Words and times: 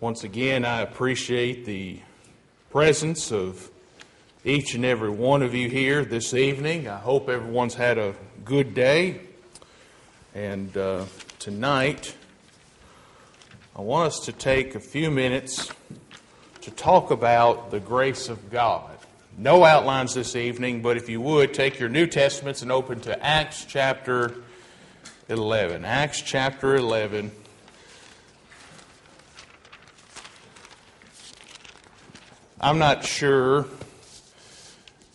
Once 0.00 0.24
again, 0.24 0.64
I 0.64 0.80
appreciate 0.80 1.66
the 1.66 2.00
presence 2.70 3.30
of 3.30 3.70
each 4.46 4.74
and 4.74 4.82
every 4.82 5.10
one 5.10 5.42
of 5.42 5.54
you 5.54 5.68
here 5.68 6.06
this 6.06 6.32
evening. 6.32 6.88
I 6.88 6.96
hope 6.96 7.28
everyone's 7.28 7.74
had 7.74 7.98
a 7.98 8.14
good 8.42 8.72
day. 8.72 9.20
And 10.34 10.74
uh, 10.74 11.04
tonight, 11.38 12.16
I 13.76 13.82
want 13.82 14.06
us 14.06 14.20
to 14.20 14.32
take 14.32 14.74
a 14.74 14.80
few 14.80 15.10
minutes 15.10 15.70
to 16.62 16.70
talk 16.70 17.10
about 17.10 17.70
the 17.70 17.78
grace 17.78 18.30
of 18.30 18.50
God. 18.50 18.96
No 19.36 19.66
outlines 19.66 20.14
this 20.14 20.34
evening, 20.34 20.80
but 20.80 20.96
if 20.96 21.10
you 21.10 21.20
would, 21.20 21.52
take 21.52 21.78
your 21.78 21.90
New 21.90 22.06
Testaments 22.06 22.62
and 22.62 22.72
open 22.72 23.00
to 23.00 23.22
Acts 23.22 23.66
chapter 23.66 24.34
11. 25.28 25.84
Acts 25.84 26.22
chapter 26.22 26.74
11. 26.74 27.32
I'm 32.62 32.78
not 32.78 33.06
sure 33.06 33.64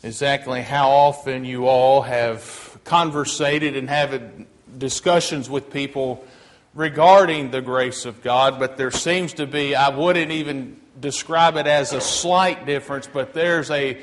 exactly 0.01 0.63
how 0.63 0.89
often 0.89 1.45
you 1.45 1.67
all 1.67 2.01
have 2.01 2.75
conversated 2.85 3.75
and 3.75 3.87
had 3.87 4.47
discussions 4.79 5.47
with 5.47 5.71
people 5.71 6.25
regarding 6.73 7.51
the 7.51 7.61
grace 7.61 8.05
of 8.05 8.23
God, 8.23 8.57
but 8.57 8.77
there 8.77 8.89
seems 8.89 9.33
to 9.33 9.45
be, 9.45 9.75
I 9.75 9.95
wouldn't 9.95 10.31
even 10.31 10.81
describe 10.99 11.55
it 11.55 11.67
as 11.67 11.93
a 11.93 12.01
slight 12.01 12.65
difference, 12.65 13.05
but 13.05 13.35
there's 13.35 13.69
a 13.69 14.01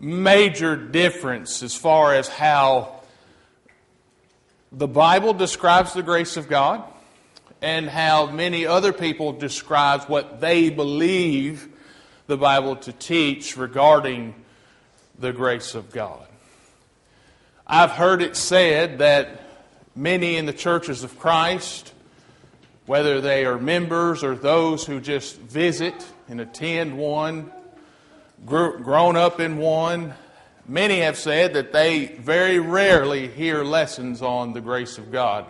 major 0.00 0.74
difference 0.74 1.62
as 1.62 1.74
far 1.74 2.14
as 2.14 2.28
how 2.28 3.02
the 4.72 4.88
Bible 4.88 5.34
describes 5.34 5.92
the 5.92 6.02
grace 6.02 6.38
of 6.38 6.48
God 6.48 6.82
and 7.60 7.90
how 7.90 8.30
many 8.30 8.64
other 8.64 8.94
people 8.94 9.32
describe 9.32 10.04
what 10.04 10.40
they 10.40 10.70
believe 10.70 11.69
the 12.30 12.36
Bible 12.36 12.76
to 12.76 12.92
teach 12.92 13.56
regarding 13.56 14.36
the 15.18 15.32
grace 15.32 15.74
of 15.74 15.90
God. 15.90 16.24
I've 17.66 17.90
heard 17.90 18.22
it 18.22 18.36
said 18.36 18.98
that 18.98 19.42
many 19.96 20.36
in 20.36 20.46
the 20.46 20.52
churches 20.52 21.02
of 21.02 21.18
Christ, 21.18 21.92
whether 22.86 23.20
they 23.20 23.44
are 23.46 23.58
members 23.58 24.22
or 24.22 24.36
those 24.36 24.86
who 24.86 25.00
just 25.00 25.40
visit 25.40 26.06
and 26.28 26.40
attend 26.40 26.96
one, 26.96 27.50
grown 28.46 29.16
up 29.16 29.40
in 29.40 29.56
one, 29.56 30.14
many 30.68 31.00
have 31.00 31.18
said 31.18 31.54
that 31.54 31.72
they 31.72 32.06
very 32.20 32.60
rarely 32.60 33.26
hear 33.26 33.64
lessons 33.64 34.22
on 34.22 34.52
the 34.52 34.60
grace 34.60 34.98
of 34.98 35.10
God. 35.10 35.46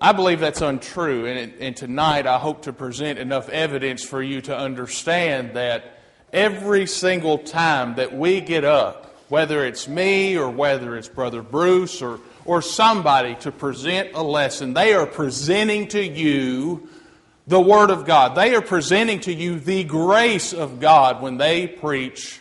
I 0.00 0.12
believe 0.12 0.38
that's 0.38 0.60
untrue, 0.60 1.26
and, 1.26 1.54
and, 1.60 1.76
tonight 1.76 2.24
I 2.24 2.38
hope 2.38 2.62
to 2.62 2.72
present 2.72 3.18
enough 3.18 3.48
evidence 3.48 4.04
for 4.04 4.22
you 4.22 4.40
to 4.42 4.56
understand 4.56 5.54
that 5.54 5.98
every 6.32 6.86
single 6.86 7.38
time 7.38 7.96
that 7.96 8.16
we 8.16 8.40
get 8.40 8.64
up, 8.64 9.12
whether 9.28 9.64
it's 9.64 9.88
me 9.88 10.38
or 10.38 10.50
whether 10.50 10.96
it's 10.96 11.08
Brother 11.08 11.42
Bruce 11.42 12.00
or, 12.00 12.20
or 12.44 12.62
somebody 12.62 13.34
to 13.36 13.50
present 13.50 14.10
a 14.14 14.22
lesson, 14.22 14.72
they 14.72 14.94
are 14.94 15.04
presenting 15.04 15.88
to 15.88 16.06
you 16.06 16.88
the 17.48 17.60
Word 17.60 17.90
of 17.90 18.06
God. 18.06 18.36
They 18.36 18.54
are 18.54 18.62
presenting 18.62 19.18
to 19.20 19.34
you 19.34 19.58
the 19.58 19.82
grace 19.82 20.52
of 20.52 20.78
God 20.78 21.20
when 21.20 21.38
they 21.38 21.66
preach 21.66 22.40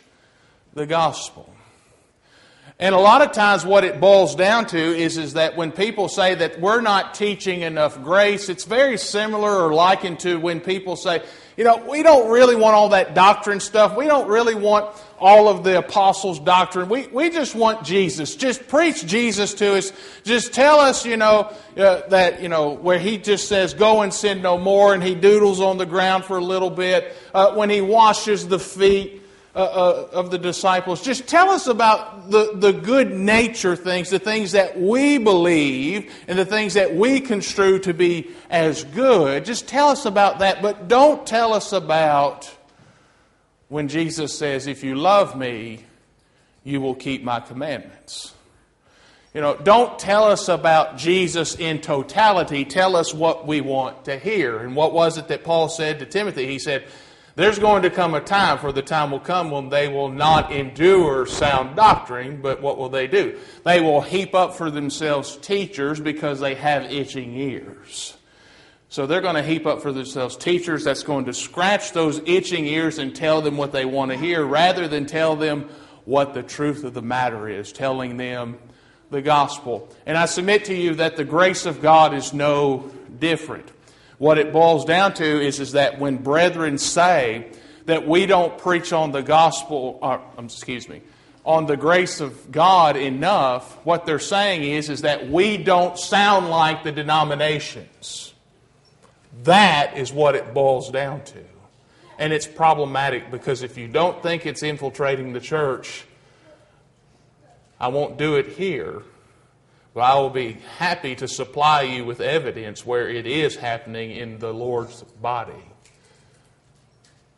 the 0.75 0.85
gospel. 0.85 1.51
And 2.79 2.93
a 2.93 2.99
lot 2.99 3.23
of 3.23 3.31
times, 3.31 3.65
what 3.65 3.83
it 3.83 3.99
boils 3.99 4.35
down 4.35 4.67
to 4.67 4.77
is, 4.77 5.17
is 5.17 5.33
that 5.33 5.57
when 5.57 5.71
people 5.71 6.07
say 6.07 6.35
that 6.35 6.59
we're 6.61 6.81
not 6.81 7.15
teaching 7.15 7.61
enough 7.61 8.03
grace, 8.03 8.49
it's 8.49 8.65
very 8.65 8.99
similar 8.99 9.49
or 9.49 9.73
likened 9.73 10.19
to 10.19 10.39
when 10.39 10.59
people 10.59 10.95
say, 10.95 11.23
you 11.57 11.63
know, 11.63 11.83
we 11.89 12.03
don't 12.03 12.29
really 12.29 12.55
want 12.55 12.75
all 12.75 12.89
that 12.89 13.15
doctrine 13.15 13.59
stuff. 13.59 13.97
We 13.97 14.05
don't 14.05 14.27
really 14.27 14.53
want 14.53 14.95
all 15.17 15.47
of 15.47 15.63
the 15.63 15.79
apostles' 15.79 16.39
doctrine. 16.39 16.87
We, 16.87 17.07
we 17.07 17.31
just 17.31 17.55
want 17.55 17.83
Jesus. 17.83 18.35
Just 18.35 18.67
preach 18.67 19.03
Jesus 19.07 19.55
to 19.55 19.75
us. 19.75 19.91
Just 20.23 20.53
tell 20.53 20.79
us, 20.79 21.03
you 21.03 21.17
know, 21.17 21.51
uh, 21.75 22.01
that, 22.09 22.43
you 22.43 22.47
know, 22.47 22.69
where 22.69 22.99
he 22.99 23.17
just 23.17 23.47
says, 23.47 23.73
go 23.73 24.03
and 24.03 24.13
sin 24.13 24.43
no 24.43 24.59
more, 24.59 24.93
and 24.93 25.01
he 25.01 25.15
doodles 25.15 25.59
on 25.61 25.79
the 25.79 25.87
ground 25.87 26.25
for 26.25 26.37
a 26.37 26.43
little 26.43 26.69
bit. 26.69 27.11
Uh, 27.33 27.55
when 27.55 27.71
he 27.71 27.81
washes 27.81 28.47
the 28.47 28.59
feet, 28.59 29.23
uh, 29.57 29.59
uh, 29.59 30.07
of 30.13 30.29
the 30.29 30.37
disciples. 30.37 31.01
Just 31.01 31.27
tell 31.27 31.49
us 31.49 31.65
about 31.65 32.29
the, 32.29 32.51
the 32.53 32.71
good 32.71 33.11
nature 33.11 33.75
things, 33.75 34.11
the 34.11 34.19
things 34.19 34.51
that 34.51 34.79
we 34.79 35.17
believe, 35.17 36.13
and 36.27 36.37
the 36.37 36.45
things 36.45 36.75
that 36.75 36.95
we 36.95 37.19
construe 37.19 37.79
to 37.79 37.91
be 37.91 38.29
as 38.51 38.83
good. 38.83 39.45
Just 39.45 39.67
tell 39.67 39.89
us 39.89 40.05
about 40.05 40.39
that, 40.39 40.61
but 40.61 40.87
don't 40.87 41.25
tell 41.25 41.53
us 41.53 41.73
about 41.73 42.55
when 43.67 43.87
Jesus 43.87 44.37
says, 44.37 44.67
If 44.67 44.83
you 44.83 44.93
love 44.93 45.35
me, 45.35 45.83
you 46.63 46.79
will 46.79 46.93
keep 46.93 47.23
my 47.23 47.39
commandments. 47.39 48.35
You 49.33 49.41
know, 49.41 49.55
don't 49.55 49.97
tell 49.97 50.25
us 50.25 50.49
about 50.49 50.97
Jesus 50.97 51.55
in 51.55 51.81
totality. 51.81 52.63
Tell 52.63 52.95
us 52.95 53.11
what 53.11 53.47
we 53.47 53.61
want 53.61 54.05
to 54.05 54.19
hear. 54.19 54.59
And 54.59 54.75
what 54.75 54.93
was 54.93 55.17
it 55.17 55.29
that 55.29 55.43
Paul 55.43 55.67
said 55.67 55.97
to 55.97 56.05
Timothy? 56.05 56.45
He 56.45 56.59
said, 56.59 56.85
there's 57.37 57.59
going 57.59 57.83
to 57.83 57.91
come 57.91 58.15
a 58.15 58.19
time, 58.19 58.57
for 58.57 58.71
the 58.71 58.81
time 58.81 59.11
will 59.11 59.19
come 59.19 59.51
when 59.51 59.69
they 59.69 59.87
will 59.87 60.09
not 60.09 60.51
endure 60.51 61.27
sound 61.27 61.75
doctrine, 61.75 62.41
but 62.41 62.63
what 62.63 62.79
will 62.79 62.89
they 62.89 63.05
do? 63.05 63.37
They 63.63 63.79
will 63.79 64.01
heap 64.01 64.33
up 64.33 64.55
for 64.55 64.71
themselves 64.71 65.37
teachers 65.37 65.99
because 65.99 66.39
they 66.39 66.55
have 66.55 66.91
itching 66.91 67.35
ears. 67.35 68.17
So 68.89 69.05
they're 69.05 69.21
going 69.21 69.35
to 69.35 69.43
heap 69.43 69.67
up 69.67 69.83
for 69.83 69.93
themselves 69.93 70.35
teachers 70.35 70.83
that's 70.83 71.03
going 71.03 71.25
to 71.25 71.33
scratch 71.33 71.91
those 71.91 72.19
itching 72.25 72.65
ears 72.65 72.97
and 72.97 73.15
tell 73.15 73.43
them 73.43 73.55
what 73.55 73.71
they 73.71 73.85
want 73.85 74.09
to 74.09 74.17
hear 74.17 74.43
rather 74.43 74.87
than 74.87 75.05
tell 75.05 75.35
them 75.35 75.69
what 76.05 76.33
the 76.33 76.41
truth 76.41 76.83
of 76.83 76.95
the 76.95 77.03
matter 77.03 77.47
is, 77.47 77.71
telling 77.71 78.17
them 78.17 78.57
the 79.11 79.21
gospel. 79.21 79.87
And 80.07 80.17
I 80.17 80.25
submit 80.25 80.65
to 80.65 80.73
you 80.73 80.95
that 80.95 81.17
the 81.17 81.23
grace 81.23 81.67
of 81.67 81.83
God 81.83 82.15
is 82.15 82.33
no 82.33 82.89
different. 83.19 83.71
What 84.17 84.37
it 84.37 84.51
boils 84.51 84.85
down 84.85 85.13
to 85.15 85.25
is, 85.25 85.59
is 85.59 85.73
that 85.73 85.99
when 85.99 86.17
brethren 86.17 86.77
say 86.77 87.51
that 87.85 88.07
we 88.07 88.25
don't 88.25 88.57
preach 88.57 88.91
on 88.91 89.11
the 89.11 89.21
gospel, 89.21 89.99
or, 90.01 90.21
um, 90.37 90.45
excuse 90.45 90.89
me, 90.89 91.01
on 91.45 91.65
the 91.65 91.77
grace 91.77 92.19
of 92.19 92.51
God 92.51 92.97
enough, 92.97 93.73
what 93.85 94.05
they're 94.05 94.19
saying 94.19 94.63
is, 94.63 94.89
is 94.89 95.01
that 95.01 95.29
we 95.29 95.55
don't 95.57 95.97
sound 95.97 96.49
like 96.49 96.83
the 96.83 96.91
denominations. 96.91 98.33
That 99.43 99.97
is 99.97 100.11
what 100.11 100.35
it 100.35 100.53
boils 100.53 100.91
down 100.91 101.23
to. 101.25 101.43
And 102.19 102.33
it's 102.33 102.47
problematic 102.47 103.31
because 103.31 103.61
if 103.61 103.77
you 103.77 103.87
don't 103.87 104.21
think 104.23 104.45
it's 104.45 104.63
infiltrating 104.63 105.33
the 105.33 105.39
church, 105.39 106.05
I 107.79 107.89
won't 107.89 108.17
do 108.17 108.35
it 108.35 108.47
here. 108.47 109.03
But 109.97 110.03
I 110.03 110.19
will 110.19 110.29
be 110.29 110.59
happy 110.77 111.15
to 111.15 111.27
supply 111.27 111.81
you 111.81 112.05
with 112.05 112.21
evidence 112.21 112.85
where 112.85 113.09
it 113.09 113.25
is 113.25 113.55
happening 113.55 114.11
in 114.11 114.37
the 114.37 114.53
Lord's 114.53 115.01
body. 115.01 115.53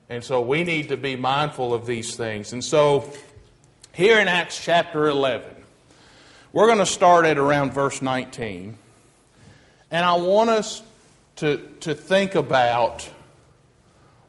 And 0.10 0.22
so 0.22 0.42
we 0.42 0.66
need 0.66 0.90
to 0.90 0.98
be 0.98 1.16
mindful 1.16 1.74
of 1.74 1.86
these 1.86 2.18
things. 2.18 2.52
And 2.52 2.62
so 2.62 3.14
here 3.94 4.20
in 4.20 4.28
Acts 4.28 4.62
chapter 4.62 5.08
11, 5.08 5.50
we're 6.52 6.66
going 6.66 6.80
to 6.80 6.86
start 6.86 7.26
at 7.26 7.38
around 7.38 7.72
verse 7.72 8.02
19. 8.02 8.78
And 9.90 10.06
I 10.06 10.16
want 10.16 10.50
us 10.50 10.84
to, 11.38 11.66
to 11.80 11.96
think 11.96 12.36
about 12.36 13.10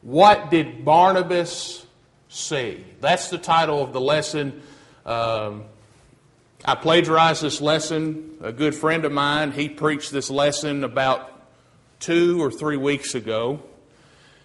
what 0.02 0.52
did 0.52 0.84
Barnabas 0.84 1.84
see? 2.28 2.84
That's 3.00 3.28
the 3.28 3.38
title 3.38 3.82
of 3.82 3.92
the 3.92 4.00
lesson. 4.00 4.62
Um, 5.04 5.64
I 6.64 6.74
plagiarized 6.74 7.42
this 7.42 7.62
lesson. 7.62 8.36
A 8.42 8.52
good 8.52 8.74
friend 8.74 9.06
of 9.06 9.12
mine, 9.12 9.52
he 9.52 9.70
preached 9.70 10.12
this 10.12 10.28
lesson 10.28 10.84
about 10.84 11.32
two 12.00 12.42
or 12.42 12.50
three 12.50 12.76
weeks 12.76 13.14
ago. 13.14 13.62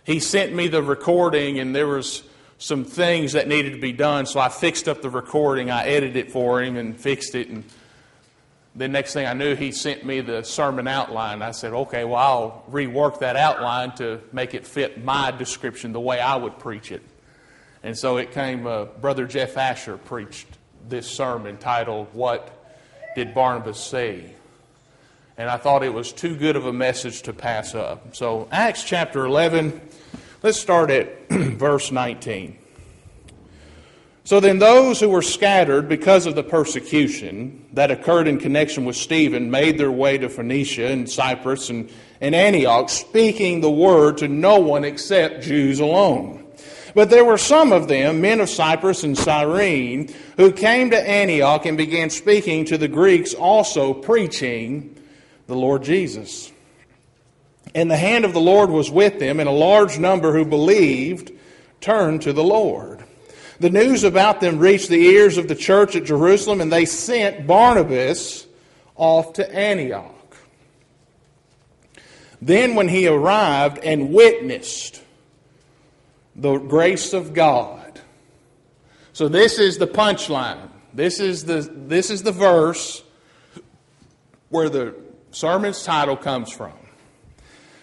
He 0.05 0.19
sent 0.19 0.53
me 0.53 0.69
the 0.69 0.81
recording, 0.81 1.59
and 1.59 1.75
there 1.75 1.87
was 1.87 2.23
some 2.57 2.85
things 2.85 3.33
that 3.33 3.49
needed 3.49 3.73
to 3.73 3.81
be 3.81 3.91
done, 3.91 4.27
so 4.27 4.39
I 4.39 4.47
fixed 4.47 4.87
up 4.87 5.01
the 5.01 5.09
recording. 5.09 5.69
I 5.69 5.87
edited 5.87 6.15
it 6.15 6.31
for 6.31 6.61
him 6.61 6.77
and 6.77 6.97
fixed 6.97 7.35
it, 7.35 7.49
and 7.49 7.65
the 8.75 8.87
next 8.87 9.13
thing 9.13 9.25
I 9.25 9.33
knew, 9.33 9.55
he 9.55 9.71
sent 9.73 10.05
me 10.05 10.21
the 10.21 10.43
sermon 10.43 10.87
outline. 10.87 11.41
I 11.41 11.51
said, 11.51 11.73
okay, 11.73 12.05
well, 12.05 12.15
I'll 12.15 12.63
rework 12.71 13.19
that 13.19 13.35
outline 13.35 13.93
to 13.95 14.21
make 14.31 14.53
it 14.53 14.65
fit 14.65 15.03
my 15.03 15.31
description 15.31 15.91
the 15.91 15.99
way 15.99 16.19
I 16.19 16.37
would 16.37 16.59
preach 16.59 16.91
it. 16.93 17.01
And 17.83 17.97
so 17.97 18.17
it 18.17 18.31
came, 18.31 18.67
uh, 18.67 18.85
Brother 18.85 19.27
Jeff 19.27 19.57
Asher 19.57 19.97
preached 19.97 20.47
this 20.89 21.07
sermon 21.07 21.57
titled, 21.57 22.07
What 22.13 22.49
Did 23.15 23.33
Barnabas 23.33 23.79
Say? 23.79 24.33
And 25.37 25.49
I 25.49 25.57
thought 25.57 25.83
it 25.83 25.93
was 25.93 26.13
too 26.13 26.35
good 26.35 26.55
of 26.55 26.65
a 26.65 26.73
message 26.73 27.23
to 27.23 27.33
pass 27.33 27.75
up. 27.75 28.15
So, 28.15 28.47
Acts 28.51 28.83
chapter 28.83 29.25
11, 29.25 29.81
let's 30.43 30.59
start 30.59 30.89
at 30.89 31.29
verse 31.29 31.91
19. 31.91 32.57
So 34.23 34.39
then, 34.39 34.57
those 34.57 34.99
who 34.99 35.09
were 35.09 35.21
scattered 35.21 35.87
because 35.87 36.25
of 36.25 36.33
the 36.33 36.41
persecution 36.41 37.63
that 37.73 37.91
occurred 37.91 38.27
in 38.27 38.39
connection 38.39 38.83
with 38.85 38.95
Stephen 38.95 39.51
made 39.51 39.77
their 39.77 39.91
way 39.91 40.17
to 40.17 40.29
Phoenicia 40.29 40.87
and 40.87 41.07
Cyprus 41.07 41.69
and, 41.69 41.91
and 42.21 42.33
Antioch, 42.33 42.89
speaking 42.89 43.61
the 43.61 43.69
word 43.69 44.17
to 44.19 44.27
no 44.27 44.59
one 44.59 44.83
except 44.83 45.43
Jews 45.43 45.79
alone. 45.79 46.44
But 46.95 47.09
there 47.09 47.25
were 47.25 47.37
some 47.37 47.73
of 47.73 47.89
them, 47.89 48.21
men 48.21 48.39
of 48.39 48.49
Cyprus 48.49 49.03
and 49.03 49.17
Cyrene, 49.17 50.15
who 50.37 50.53
came 50.53 50.91
to 50.91 51.09
Antioch 51.09 51.65
and 51.65 51.77
began 51.77 52.09
speaking 52.09 52.63
to 52.65 52.77
the 52.77 52.87
Greeks, 52.87 53.33
also 53.33 53.93
preaching 53.93 54.95
the 55.47 55.57
Lord 55.57 55.83
Jesus. 55.83 56.53
And 57.75 57.91
the 57.91 57.97
hand 57.97 58.23
of 58.23 58.31
the 58.31 58.39
Lord 58.39 58.69
was 58.69 58.89
with 58.89 59.19
them, 59.19 59.41
and 59.41 59.49
a 59.49 59.51
large 59.51 59.99
number 59.99 60.31
who 60.31 60.45
believed 60.45 61.33
turned 61.81 62.21
to 62.21 62.31
the 62.31 62.43
Lord. 62.43 63.03
The 63.59 63.69
news 63.69 64.05
about 64.05 64.39
them 64.39 64.57
reached 64.57 64.87
the 64.87 65.05
ears 65.05 65.37
of 65.37 65.49
the 65.49 65.55
church 65.55 65.97
at 65.97 66.05
Jerusalem, 66.05 66.61
and 66.61 66.71
they 66.71 66.85
sent 66.85 67.45
Barnabas 67.45 68.47
off 68.95 69.33
to 69.33 69.53
Antioch. 69.53 70.13
Then, 72.41 72.75
when 72.75 72.87
he 72.87 73.05
arrived 73.07 73.79
and 73.79 74.13
witnessed 74.13 75.01
the 76.35 76.57
grace 76.57 77.13
of 77.13 77.33
God. 77.33 77.99
So, 79.13 79.27
this 79.27 79.59
is 79.59 79.77
the 79.77 79.87
punchline. 79.87 80.69
This 80.93 81.19
is 81.19 81.45
the, 81.45 81.61
this 81.61 82.09
is 82.09 82.23
the 82.23 82.31
verse 82.31 83.03
where 84.49 84.69
the 84.69 84.95
sermon's 85.31 85.83
title 85.83 86.15
comes 86.15 86.51
from. 86.51 86.73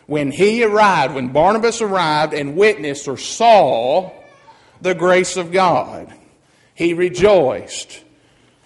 When 0.06 0.30
he 0.30 0.64
arrived, 0.64 1.14
when 1.14 1.28
Barnabas 1.28 1.80
arrived 1.80 2.34
and 2.34 2.56
witnessed 2.56 3.08
or 3.08 3.16
saw 3.16 4.12
the 4.82 4.94
grace 4.94 5.36
of 5.36 5.52
God. 5.52 6.12
He 6.74 6.92
rejoiced 6.92 8.02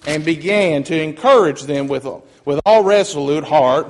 and 0.07 0.25
began 0.25 0.83
to 0.85 1.01
encourage 1.01 1.63
them 1.63 1.89
with, 1.89 2.07
with 2.45 2.61
all 2.65 2.83
resolute 2.83 3.45
heart 3.45 3.89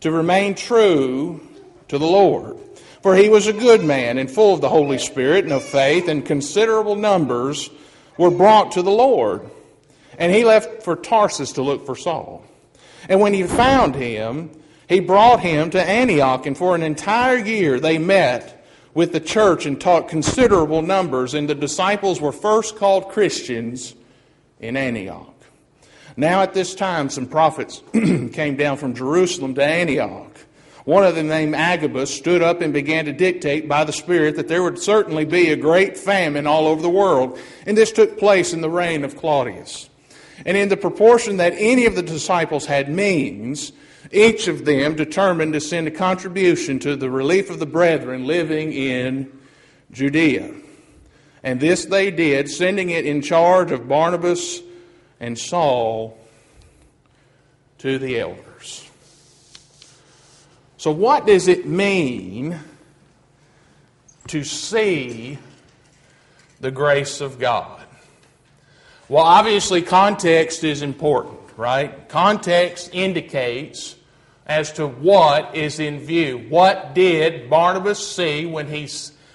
to 0.00 0.10
remain 0.10 0.54
true 0.54 1.40
to 1.88 1.98
the 1.98 2.06
Lord. 2.06 2.58
For 3.02 3.16
he 3.16 3.28
was 3.28 3.48
a 3.48 3.52
good 3.52 3.84
man 3.84 4.18
and 4.18 4.30
full 4.30 4.54
of 4.54 4.60
the 4.60 4.68
Holy 4.68 4.98
Spirit 4.98 5.44
and 5.44 5.52
of 5.52 5.64
faith, 5.64 6.08
and 6.08 6.24
considerable 6.24 6.96
numbers 6.96 7.68
were 8.16 8.30
brought 8.30 8.72
to 8.72 8.82
the 8.82 8.90
Lord. 8.90 9.48
And 10.18 10.32
he 10.32 10.44
left 10.44 10.84
for 10.84 10.94
Tarsus 10.94 11.52
to 11.52 11.62
look 11.62 11.84
for 11.84 11.96
Saul. 11.96 12.44
And 13.08 13.20
when 13.20 13.34
he 13.34 13.42
found 13.42 13.96
him, 13.96 14.50
he 14.88 15.00
brought 15.00 15.40
him 15.40 15.70
to 15.70 15.82
Antioch, 15.82 16.46
and 16.46 16.56
for 16.56 16.74
an 16.74 16.82
entire 16.82 17.38
year 17.38 17.80
they 17.80 17.98
met 17.98 18.64
with 18.94 19.12
the 19.12 19.20
church 19.20 19.66
and 19.66 19.80
taught 19.80 20.08
considerable 20.08 20.82
numbers, 20.82 21.34
and 21.34 21.48
the 21.48 21.54
disciples 21.54 22.20
were 22.20 22.32
first 22.32 22.76
called 22.76 23.08
Christians 23.08 23.94
in 24.60 24.76
Antioch. 24.76 25.28
Now, 26.16 26.42
at 26.42 26.52
this 26.52 26.74
time, 26.74 27.08
some 27.08 27.26
prophets 27.26 27.82
came 27.92 28.56
down 28.56 28.76
from 28.76 28.94
Jerusalem 28.94 29.54
to 29.54 29.64
Antioch. 29.64 30.36
One 30.84 31.04
of 31.04 31.14
them, 31.14 31.28
named 31.28 31.54
Agabus, 31.54 32.12
stood 32.12 32.42
up 32.42 32.60
and 32.60 32.72
began 32.72 33.04
to 33.04 33.12
dictate 33.12 33.68
by 33.68 33.84
the 33.84 33.92
Spirit 33.92 34.36
that 34.36 34.48
there 34.48 34.62
would 34.62 34.80
certainly 34.80 35.24
be 35.24 35.50
a 35.50 35.56
great 35.56 35.96
famine 35.96 36.46
all 36.46 36.66
over 36.66 36.82
the 36.82 36.90
world, 36.90 37.38
and 37.66 37.76
this 37.76 37.92
took 37.92 38.18
place 38.18 38.52
in 38.52 38.60
the 38.60 38.70
reign 38.70 39.04
of 39.04 39.16
Claudius. 39.16 39.88
And 40.44 40.56
in 40.56 40.68
the 40.68 40.76
proportion 40.76 41.36
that 41.36 41.54
any 41.56 41.86
of 41.86 41.94
the 41.94 42.02
disciples 42.02 42.66
had 42.66 42.88
means, 42.88 43.72
each 44.10 44.48
of 44.48 44.64
them 44.64 44.96
determined 44.96 45.52
to 45.52 45.60
send 45.60 45.86
a 45.86 45.92
contribution 45.92 46.80
to 46.80 46.96
the 46.96 47.10
relief 47.10 47.48
of 47.48 47.60
the 47.60 47.66
brethren 47.66 48.26
living 48.26 48.72
in 48.72 49.30
Judea. 49.92 50.52
And 51.44 51.60
this 51.60 51.84
they 51.84 52.10
did, 52.10 52.50
sending 52.50 52.90
it 52.90 53.06
in 53.06 53.22
charge 53.22 53.70
of 53.70 53.88
Barnabas 53.88 54.60
and 55.20 55.38
Saul 55.38 56.18
to 57.78 57.98
the 57.98 58.18
elders. 58.18 58.88
So, 60.82 60.90
what 60.90 61.28
does 61.28 61.46
it 61.46 61.64
mean 61.64 62.58
to 64.26 64.42
see 64.42 65.38
the 66.58 66.72
grace 66.72 67.20
of 67.20 67.38
God? 67.38 67.84
Well, 69.08 69.22
obviously, 69.22 69.82
context 69.82 70.64
is 70.64 70.82
important, 70.82 71.38
right? 71.56 72.08
Context 72.08 72.90
indicates 72.92 73.94
as 74.44 74.72
to 74.72 74.88
what 74.88 75.54
is 75.54 75.78
in 75.78 76.00
view. 76.00 76.38
What 76.48 76.96
did 76.96 77.48
Barnabas 77.48 78.04
see 78.04 78.44
when 78.44 78.66
he, 78.66 78.88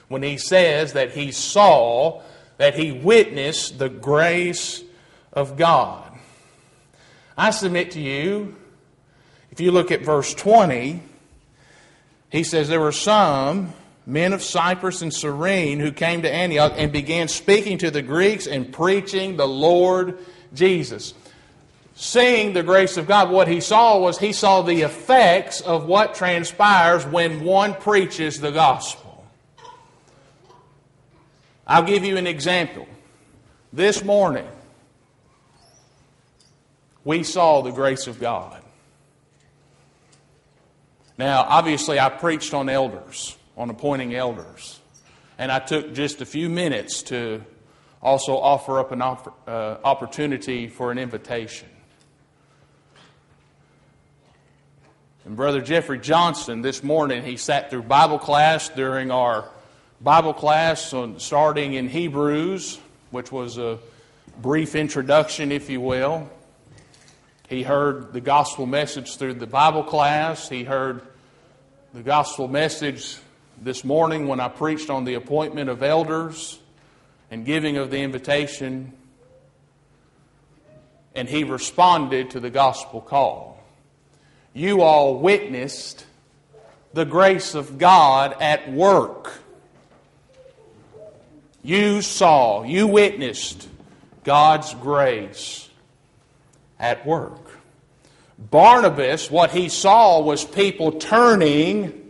when 0.10 0.24
he 0.24 0.38
says 0.38 0.92
that 0.94 1.12
he 1.12 1.32
saw, 1.32 2.24
that 2.58 2.76
he 2.76 2.92
witnessed 2.92 3.80
the 3.80 3.88
grace 3.88 4.84
of 5.32 5.56
God? 5.56 6.12
I 7.38 7.52
submit 7.52 7.92
to 7.92 8.02
you, 8.02 8.58
if 9.50 9.62
you 9.62 9.72
look 9.72 9.92
at 9.92 10.02
verse 10.02 10.34
20, 10.34 11.04
he 12.30 12.44
says, 12.44 12.68
There 12.68 12.80
were 12.80 12.92
some 12.92 13.74
men 14.06 14.34
of 14.34 14.42
Cyprus 14.42 15.02
and 15.02 15.14
Cyrene 15.14 15.80
who 15.80 15.92
came 15.92 16.22
to 16.22 16.32
Antioch 16.32 16.74
and 16.76 16.92
began 16.92 17.28
speaking 17.28 17.78
to 17.80 17.92
the 17.92 18.02
Greeks 18.02 18.48
and 18.48 18.72
preaching 18.72 19.38
the 19.38 19.48
Lord 19.48 20.18
Jesus 20.54 21.14
seeing 21.98 22.54
the 22.54 22.62
grace 22.62 22.96
of 22.96 23.08
God, 23.08 23.32
what 23.32 23.48
he 23.48 23.60
saw 23.60 23.98
was 23.98 24.20
he 24.20 24.32
saw 24.32 24.62
the 24.62 24.84
effects 24.84 25.62
of 25.62 25.88
what 25.88 26.14
transpires 26.14 27.06
when 27.06 27.44
one 27.44 27.74
preaches 27.74 28.40
the 28.40 28.52
gospel. 28.52 29.26
I'll 31.66 31.84
give 31.84 32.06
you 32.06 32.16
an 32.18 32.28
example. 32.28 32.88
This 33.74 34.04
morning, 34.04 34.48
we 37.04 37.24
saw 37.24 37.62
the 37.62 37.72
grace 37.72 38.06
of 38.06 38.20
God. 38.20 38.62
Now, 41.18 41.46
obviously, 41.48 42.00
I 42.00 42.10
preached 42.10 42.54
on 42.54 42.70
elders, 42.70 43.36
on 43.58 43.70
appointing 43.70 44.14
elders. 44.14 44.80
And 45.40 45.52
I 45.52 45.60
took 45.60 45.94
just 45.94 46.22
a 46.22 46.26
few 46.26 46.50
minutes 46.50 47.04
to 47.04 47.42
also 48.02 48.38
offer 48.38 48.80
up 48.80 48.92
an 48.92 49.02
uh, 49.02 49.18
opportunity 49.84 50.68
for 50.68 50.92
an 50.92 50.98
invitation. 50.98 51.68
And 55.26 55.36
Brother 55.36 55.62
Jeffrey 55.62 56.00
Johnson, 56.00 56.62
this 56.62 56.84
morning, 56.84 57.24
he 57.24 57.36
sat 57.36 57.70
through 57.70 57.84
Bible 57.84 58.20
class 58.20 58.70
during 58.70 59.12
our 59.12 59.50
Bible 60.00 60.34
class 60.34 60.94
on, 60.94 61.20
starting 61.20 61.74
in 61.74 61.90
Hebrews, 61.90 62.80
which 63.12 63.32
was 63.32 63.58
a 63.58 63.80
brief 64.42 64.76
introduction, 64.76 65.52
if 65.52 65.70
you 65.70 65.82
will. 65.82 66.30
He 67.48 67.64
heard 67.64 68.12
the 68.12 68.20
gospel 68.20 68.66
message 68.66 69.16
through 69.16 69.36
the 69.36 69.48
Bible 69.48 69.84
class. 69.84 70.50
He 70.50 70.66
heard 70.66 71.02
the 71.94 72.04
gospel 72.04 72.50
message 72.50 73.18
this 73.62 73.86
morning 73.86 74.28
when 74.28 74.42
I 74.42 74.50
preached 74.50 74.90
on 74.90 75.06
the 75.06 75.14
appointment 75.14 75.70
of 75.70 75.82
elders 75.82 76.60
and 77.32 77.46
giving 77.46 77.78
of 77.78 77.90
the 77.90 78.00
invitation. 78.00 78.92
And 81.16 81.30
he 81.30 81.46
responded 81.46 82.32
to 82.32 82.42
the 82.42 82.50
gospel 82.50 83.00
call 83.00 83.64
you 84.54 84.82
all 84.82 85.20
witnessed 85.20 86.04
the 86.94 87.06
grace 87.06 87.54
of 87.54 87.78
God 87.78 88.36
at 88.42 88.72
work. 88.72 89.32
You 91.62 92.02
saw, 92.02 92.64
you 92.64 92.88
witnessed 92.88 93.70
God's 94.24 94.74
grace 94.74 95.67
at 96.80 97.06
work. 97.06 97.52
Barnabas, 98.38 99.32
what 99.32 99.52
he 99.52 99.70
saw 99.70 100.22
was 100.22 100.46
people 100.46 100.94
turning 100.94 102.08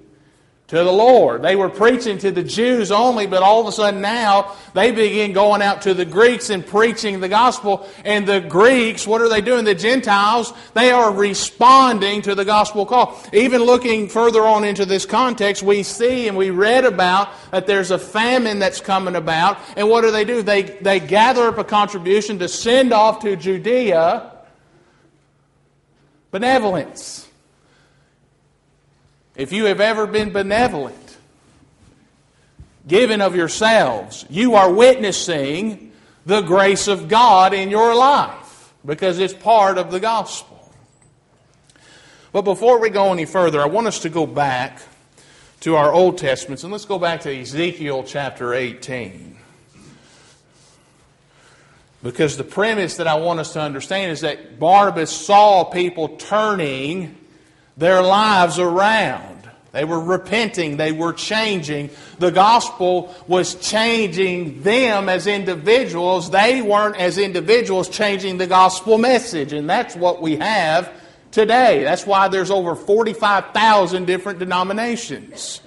to 0.68 0.76
the 0.76 0.92
Lord. 0.92 1.44
They 1.44 1.56
were 1.56 1.70
preaching 1.70 2.18
to 2.18 2.32
the 2.32 2.44
Jews 2.44 2.92
only, 2.92 3.26
but 3.26 3.42
all 3.42 3.62
of 3.62 3.68
a 3.68 3.72
sudden 3.72 4.02
now 4.02 4.54
they 4.74 4.92
begin 4.92 5.32
going 5.32 5.62
out 5.62 5.84
to 5.84 5.94
the 5.94 6.04
Greeks 6.04 6.50
and 6.50 6.66
preaching 6.66 7.22
the 7.22 7.30
gospel. 7.30 7.88
And 8.04 8.28
the 8.28 8.42
Greeks, 8.42 9.08
what 9.08 9.22
are 9.22 9.30
they 9.30 9.40
doing? 9.40 9.64
The 9.64 9.74
Gentiles, 9.74 10.52
they 10.74 10.92
are 10.92 11.14
responding 11.14 12.22
to 12.24 12.36
the 12.36 12.44
gospel 12.44 12.86
call. 12.86 13.18
Even 13.32 13.64
looking 13.64 14.10
further 14.10 14.42
on 14.42 14.66
into 14.66 14.86
this 14.86 15.06
context, 15.06 15.64
we 15.64 15.84
see 15.84 16.28
and 16.28 16.36
we 16.36 16.50
read 16.50 16.84
about 16.84 17.30
that 17.52 17.66
there's 17.66 17.92
a 17.92 18.00
famine 18.00 18.60
that's 18.60 18.82
coming 18.82 19.16
about. 19.16 19.58
And 19.78 19.88
what 19.88 20.02
do 20.02 20.12
they 20.12 20.26
do? 20.26 20.42
They, 20.42 20.64
they 20.64 21.00
gather 21.00 21.48
up 21.48 21.58
a 21.58 21.64
contribution 21.64 22.40
to 22.40 22.50
send 22.50 22.92
off 22.92 23.20
to 23.22 23.38
Judea 23.38 24.34
benevolence. 26.38 27.28
If 29.36 29.52
you 29.52 29.66
have 29.66 29.82
ever 29.82 30.06
been 30.06 30.32
benevolent, 30.32 31.18
given 32.88 33.22
of 33.22 33.36
yourselves, 33.36 34.24
you 34.30 34.54
are 34.54 34.72
witnessing 34.72 35.92
the 36.28 36.42
grace 36.42 36.88
of 36.88 37.08
God 37.08 37.56
in 37.56 37.72
your 37.72 37.96
life 37.96 38.72
because 38.86 39.18
it's 39.18 39.34
part 39.34 39.80
of 39.80 39.90
the 39.90 40.00
gospel. 40.00 40.72
But 42.32 42.44
before 42.44 42.80
we 42.80 42.92
go 42.92 43.12
any 43.12 43.26
further, 43.26 43.60
I 43.60 43.66
want 43.66 43.88
us 43.88 44.02
to 44.02 44.10
go 44.10 44.28
back 44.28 44.80
to 45.62 45.76
our 45.76 45.92
Old 45.92 46.20
Testaments 46.20 46.64
and 46.64 46.72
let's 46.72 46.86
go 46.86 47.00
back 47.00 47.22
to 47.22 47.36
Ezekiel 47.36 48.04
chapter 48.04 48.54
18. 48.54 49.37
Because 52.08 52.38
the 52.38 52.46
premise 52.46 52.96
that 52.98 53.08
I 53.08 53.16
want 53.16 53.42
us 53.42 53.52
to 53.52 53.60
understand 53.60 54.14
is 54.14 54.22
that 54.22 54.62
Barnabas 54.62 55.12
saw 55.12 55.66
people 55.66 56.08
turning 56.16 57.18
their 57.76 58.02
lives 58.02 58.60
around. 58.60 59.50
They 59.74 59.84
were 59.84 60.00
repenting. 60.00 60.78
They 60.78 60.94
were 60.94 61.12
changing. 61.12 61.90
The 62.18 62.32
gospel 62.32 63.14
was 63.28 63.56
changing 63.56 64.62
them 64.62 65.10
as 65.10 65.28
individuals. 65.28 66.32
They 66.32 66.62
weren't, 66.62 66.96
as 66.96 67.18
individuals, 67.18 67.90
changing 67.90 68.38
the 68.38 68.48
gospel 68.48 68.98
message. 68.98 69.52
And 69.52 69.70
that's 69.70 69.94
what 69.94 70.22
we 70.22 70.38
have 70.38 70.90
today. 71.32 71.84
That's 71.84 72.08
why 72.08 72.30
there's 72.30 72.52
over 72.52 72.74
45,000 72.74 74.06
different 74.06 74.40
denominations. 74.40 75.60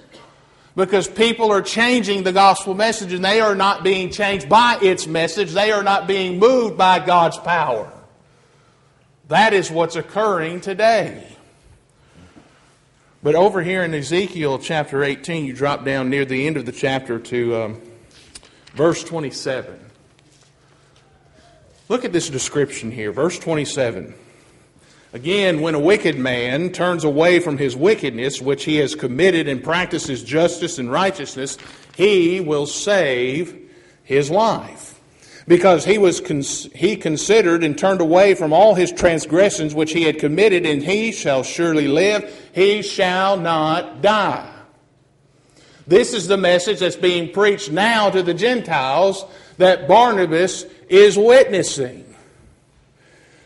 Because 0.75 1.07
people 1.07 1.51
are 1.51 1.61
changing 1.61 2.23
the 2.23 2.31
gospel 2.31 2.73
message 2.73 3.11
and 3.11 3.23
they 3.23 3.41
are 3.41 3.55
not 3.55 3.83
being 3.83 4.09
changed 4.09 4.47
by 4.47 4.79
its 4.81 5.05
message. 5.05 5.51
They 5.51 5.71
are 5.71 5.83
not 5.83 6.07
being 6.07 6.39
moved 6.39 6.77
by 6.77 6.99
God's 6.99 7.37
power. 7.37 7.91
That 9.27 9.53
is 9.53 9.69
what's 9.69 9.95
occurring 9.95 10.61
today. 10.61 11.27
But 13.23 13.35
over 13.35 13.61
here 13.61 13.83
in 13.83 13.93
Ezekiel 13.93 14.59
chapter 14.59 15.03
18, 15.03 15.45
you 15.45 15.53
drop 15.53 15.85
down 15.85 16.09
near 16.09 16.25
the 16.25 16.47
end 16.47 16.57
of 16.57 16.65
the 16.65 16.71
chapter 16.71 17.19
to 17.19 17.55
um, 17.55 17.81
verse 18.73 19.03
27. 19.03 19.79
Look 21.87 22.03
at 22.03 22.13
this 22.13 22.29
description 22.29 22.89
here. 22.89 23.11
Verse 23.11 23.37
27. 23.37 24.15
Again, 25.13 25.59
when 25.59 25.75
a 25.75 25.79
wicked 25.79 26.17
man 26.17 26.71
turns 26.71 27.03
away 27.03 27.39
from 27.39 27.57
his 27.57 27.75
wickedness, 27.75 28.41
which 28.41 28.63
he 28.63 28.77
has 28.77 28.95
committed, 28.95 29.47
and 29.49 29.61
practices 29.61 30.23
justice 30.23 30.79
and 30.79 30.89
righteousness, 30.89 31.57
he 31.97 32.39
will 32.39 32.65
save 32.65 33.69
his 34.03 34.31
life. 34.31 34.99
Because 35.47 35.83
he, 35.83 35.97
was 35.97 36.21
cons- 36.21 36.69
he 36.73 36.95
considered 36.95 37.61
and 37.61 37.77
turned 37.77 37.99
away 37.99 38.35
from 38.35 38.53
all 38.53 38.73
his 38.73 38.91
transgressions 38.91 39.75
which 39.75 39.91
he 39.91 40.03
had 40.03 40.17
committed, 40.17 40.65
and 40.65 40.81
he 40.81 41.11
shall 41.11 41.43
surely 41.43 41.89
live, 41.89 42.49
he 42.53 42.81
shall 42.81 43.35
not 43.35 44.01
die. 44.01 44.47
This 45.87 46.13
is 46.13 46.27
the 46.27 46.37
message 46.37 46.79
that's 46.79 46.95
being 46.95 47.33
preached 47.33 47.69
now 47.69 48.09
to 48.11 48.23
the 48.23 48.33
Gentiles 48.33 49.25
that 49.57 49.89
Barnabas 49.89 50.63
is 50.87 51.17
witnessing. 51.17 52.10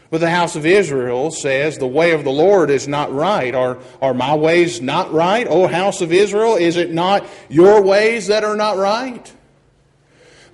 But 0.09 0.21
the 0.21 0.29
house 0.29 0.55
of 0.55 0.65
Israel 0.65 1.31
says, 1.31 1.77
The 1.77 1.88
way 1.88 2.12
of 2.12 2.24
the 2.24 2.31
Lord 2.31 2.69
is 2.69 2.88
not 2.88 3.13
right. 3.13 3.53
Are, 3.53 3.79
are 4.01 4.13
my 4.13 4.35
ways 4.35 4.81
not 4.81 5.12
right? 5.12 5.47
O 5.47 5.67
house 5.67 6.01
of 6.01 6.13
Israel, 6.13 6.55
is 6.55 6.77
it 6.77 6.93
not 6.93 7.25
your 7.50 7.81
ways 7.81 8.27
that 8.27 8.43
are 8.43 8.55
not 8.55 8.77
right? 8.77 9.35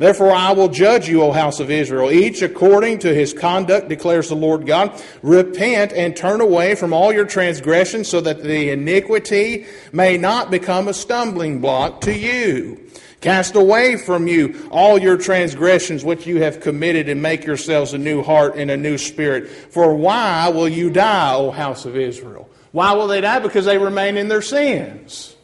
Therefore, 0.02 0.32
I 0.32 0.52
will 0.54 0.68
judge 0.68 1.08
you, 1.08 1.22
O 1.22 1.32
house 1.32 1.60
of 1.60 1.70
Israel, 1.70 2.10
each 2.10 2.42
according 2.42 2.98
to 3.00 3.14
his 3.14 3.34
conduct, 3.34 3.88
declares 3.88 4.30
the 4.30 4.36
Lord 4.36 4.66
God. 4.66 5.00
Repent 5.22 5.94
and 5.94 6.18
turn 6.18 6.42
away 6.42 6.74
from 6.74 6.92
all 6.92 7.14
your 7.14 7.28
transgressions, 7.28 8.10
so 8.10 8.20
that 8.20 8.42
the 8.42 8.72
iniquity 8.72 9.68
may 9.92 10.18
not 10.18 10.50
become 10.50 10.88
a 10.88 10.94
stumbling 10.96 11.62
block 11.62 12.02
to 12.02 12.18
you. 12.18 12.82
Cast 13.20 13.54
away 13.54 13.96
from 13.96 14.28
you 14.28 14.68
all 14.72 14.98
your 14.98 15.18
transgressions 15.18 16.04
which 16.04 16.26
you 16.26 16.42
have 16.42 16.62
committed, 16.62 17.08
and 17.08 17.22
make 17.22 17.46
yourselves 17.46 17.94
a 17.94 18.00
new 18.00 18.24
heart 18.24 18.56
and 18.56 18.72
a 18.72 18.78
new 18.78 18.98
spirit. 18.98 19.50
For 19.50 19.94
why 19.94 20.50
will 20.50 20.68
you 20.68 20.90
die, 20.90 21.36
O 21.36 21.52
house 21.52 21.86
of 21.86 21.96
Israel? 21.96 22.50
Why 22.72 22.94
will 22.94 23.06
they 23.06 23.22
die? 23.22 23.38
Because 23.38 23.66
they 23.66 23.78
remain 23.78 24.18
in 24.18 24.30
their 24.30 24.42
sins. 24.42 25.36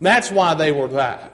That's 0.00 0.30
why 0.30 0.54
they 0.54 0.70
will 0.70 0.86
die. 0.86 1.28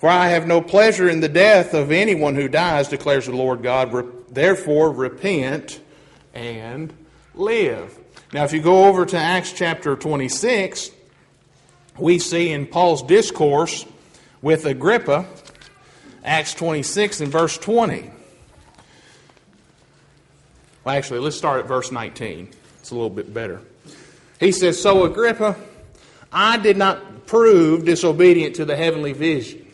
For 0.00 0.08
I 0.08 0.28
have 0.28 0.46
no 0.46 0.62
pleasure 0.62 1.10
in 1.10 1.20
the 1.20 1.28
death 1.28 1.74
of 1.74 1.92
anyone 1.92 2.34
who 2.34 2.48
dies, 2.48 2.88
declares 2.88 3.26
the 3.26 3.36
Lord 3.36 3.62
God. 3.62 4.10
Therefore, 4.32 4.90
repent 4.90 5.78
and 6.32 6.90
live. 7.34 7.98
Now, 8.32 8.44
if 8.44 8.54
you 8.54 8.62
go 8.62 8.86
over 8.86 9.04
to 9.04 9.18
Acts 9.18 9.52
chapter 9.52 9.96
26, 9.96 10.90
we 11.98 12.18
see 12.18 12.50
in 12.50 12.66
Paul's 12.66 13.02
discourse 13.02 13.84
with 14.40 14.64
Agrippa, 14.64 15.26
Acts 16.24 16.54
26 16.54 17.20
and 17.20 17.30
verse 17.30 17.58
20. 17.58 18.10
Well, 20.82 20.96
actually, 20.96 21.20
let's 21.20 21.36
start 21.36 21.60
at 21.60 21.66
verse 21.66 21.92
19. 21.92 22.48
It's 22.78 22.90
a 22.90 22.94
little 22.94 23.10
bit 23.10 23.34
better. 23.34 23.60
He 24.38 24.52
says, 24.52 24.80
So 24.80 25.04
Agrippa, 25.04 25.56
I 26.32 26.56
did 26.56 26.78
not 26.78 27.26
prove 27.26 27.84
disobedient 27.84 28.56
to 28.56 28.64
the 28.64 28.76
heavenly 28.76 29.12
vision 29.12 29.66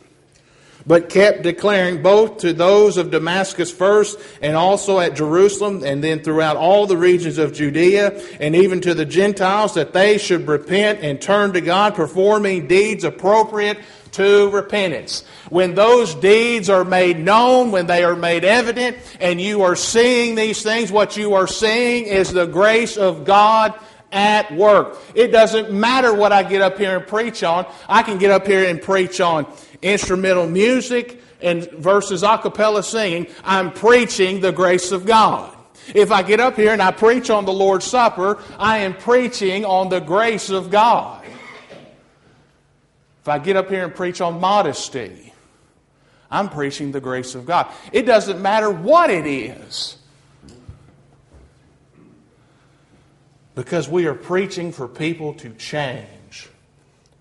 but 0.87 1.09
kept 1.09 1.43
declaring 1.43 2.03
both 2.03 2.39
to 2.39 2.53
those 2.53 2.97
of 2.97 3.11
Damascus 3.11 3.73
first 3.73 4.19
and 4.41 4.57
also 4.57 5.01
at 5.01 5.17
Jerusalem 5.17 5.83
and 5.85 6.03
then 6.03 6.23
throughout 6.23 6.57
all 6.57 6.87
the 6.87 6.97
regions 6.97 7.39
of 7.39 7.53
Judea 7.53 8.21
and 8.41 8.55
even 8.55 8.81
to 8.83 8.95
the 8.95 9.05
Gentiles 9.05 9.75
that 9.75 9.93
they 9.93 10.19
should 10.19 10.47
repent 10.47 11.01
and 11.01 11.21
turn 11.21 11.53
to 11.55 11.61
God, 11.61 11.95
performing 11.95 12.69
deeds 12.69 13.05
appropriate 13.05 13.79
to 14.13 14.49
repentance. 14.51 15.25
When 15.51 15.75
those 15.75 16.15
deeds 16.15 16.71
are 16.71 16.85
made 16.85 17.19
known, 17.19 17.71
when 17.71 17.87
they 17.87 18.03
are 18.03 18.17
made 18.17 18.45
evident, 18.45 18.97
and 19.21 19.41
you 19.41 19.63
are 19.63 19.77
seeing 19.77 20.37
these 20.37 20.63
things, 20.63 20.91
what 20.91 21.17
you 21.17 21.35
are 21.35 21.47
seeing 21.47 22.07
is 22.07 22.33
the 22.33 22.47
grace 22.47 22.97
of 22.97 23.25
God 23.25 23.79
at 24.13 24.55
work. 24.55 24.99
It 25.15 25.29
doesn't 25.29 25.73
matter 25.73 26.15
what 26.15 26.33
I 26.33 26.43
get 26.43 26.63
up 26.63 26.79
here 26.79 26.97
and 26.97 27.07
preach 27.07 27.43
on. 27.43 27.67
I 27.89 28.03
can 28.03 28.19
get 28.19 28.31
up 28.31 28.47
here 28.47 28.69
and 28.69 28.81
preach 28.81 29.21
on 29.21 29.47
instrumental 29.83 30.49
music 30.49 31.23
and 31.41 31.71
versus 31.73 32.23
a 32.23 32.39
cappella 32.39 32.83
singing. 32.83 33.27
I'm 33.45 33.73
preaching 33.73 34.41
the 34.41 34.53
grace 34.53 34.93
of 34.93 35.07
God. 35.07 35.55
If 35.95 36.11
I 36.11 36.23
get 36.23 36.41
up 36.41 36.57
here 36.57 36.73
and 36.73 36.83
I 36.83 36.91
preach 36.91 37.31
on 37.31 37.45
the 37.45 37.53
Lord's 37.53 37.85
Supper, 37.85 38.43
I 38.59 38.79
am 38.79 38.95
preaching 38.95 39.65
on 39.65 39.89
the 39.89 40.01
grace 40.01 40.51
of 40.51 40.71
God. 40.71 41.25
If 43.21 43.29
I 43.29 43.39
get 43.39 43.57
up 43.57 43.69
here 43.69 43.85
and 43.85 43.95
preach 43.95 44.21
on 44.21 44.41
modesty, 44.41 45.33
I'm 46.31 46.49
preaching 46.49 46.93
the 46.93 47.01
grace 47.01 47.35
of 47.35 47.47
God. 47.47 47.67
It 47.93 48.03
doesn't 48.03 48.41
matter 48.41 48.71
what 48.71 49.11
it 49.11 49.27
is. 49.27 49.96
Because 53.57 53.89
we 53.89 54.07
are 54.07 54.15
preaching 54.15 54.71
for 54.71 54.87
people 54.87 55.35
to 55.35 55.51
change, 55.55 56.49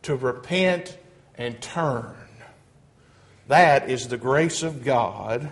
to 0.04 0.16
repent 0.16 0.96
and 1.36 1.60
turn. 1.62 2.14
That 3.48 3.90
is 3.90 4.10
the 4.10 4.18
grace 4.18 4.62
of 4.62 4.84
God 4.84 5.50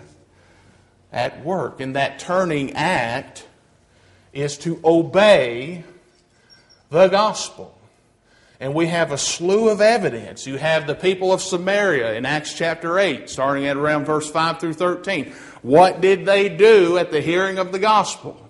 at 1.10 1.44
work. 1.44 1.80
And 1.80 1.96
that 1.96 2.18
turning 2.18 2.74
act 2.74 3.46
is 4.34 4.58
to 4.58 4.78
obey 4.84 5.84
the 6.90 7.08
gospel. 7.08 7.76
And 8.60 8.74
we 8.74 8.86
have 8.88 9.10
a 9.10 9.18
slew 9.18 9.70
of 9.70 9.80
evidence. 9.80 10.46
You 10.46 10.58
have 10.58 10.86
the 10.86 10.94
people 10.94 11.32
of 11.32 11.40
Samaria 11.40 12.14
in 12.14 12.26
Acts 12.26 12.52
chapter 12.52 12.98
8, 12.98 13.30
starting 13.30 13.66
at 13.66 13.76
around 13.78 14.04
verse 14.04 14.30
5 14.30 14.60
through 14.60 14.74
13. 14.74 15.32
What 15.62 16.02
did 16.02 16.26
they 16.26 16.50
do 16.50 16.98
at 16.98 17.10
the 17.10 17.22
hearing 17.22 17.58
of 17.58 17.72
the 17.72 17.78
gospel? 17.78 18.43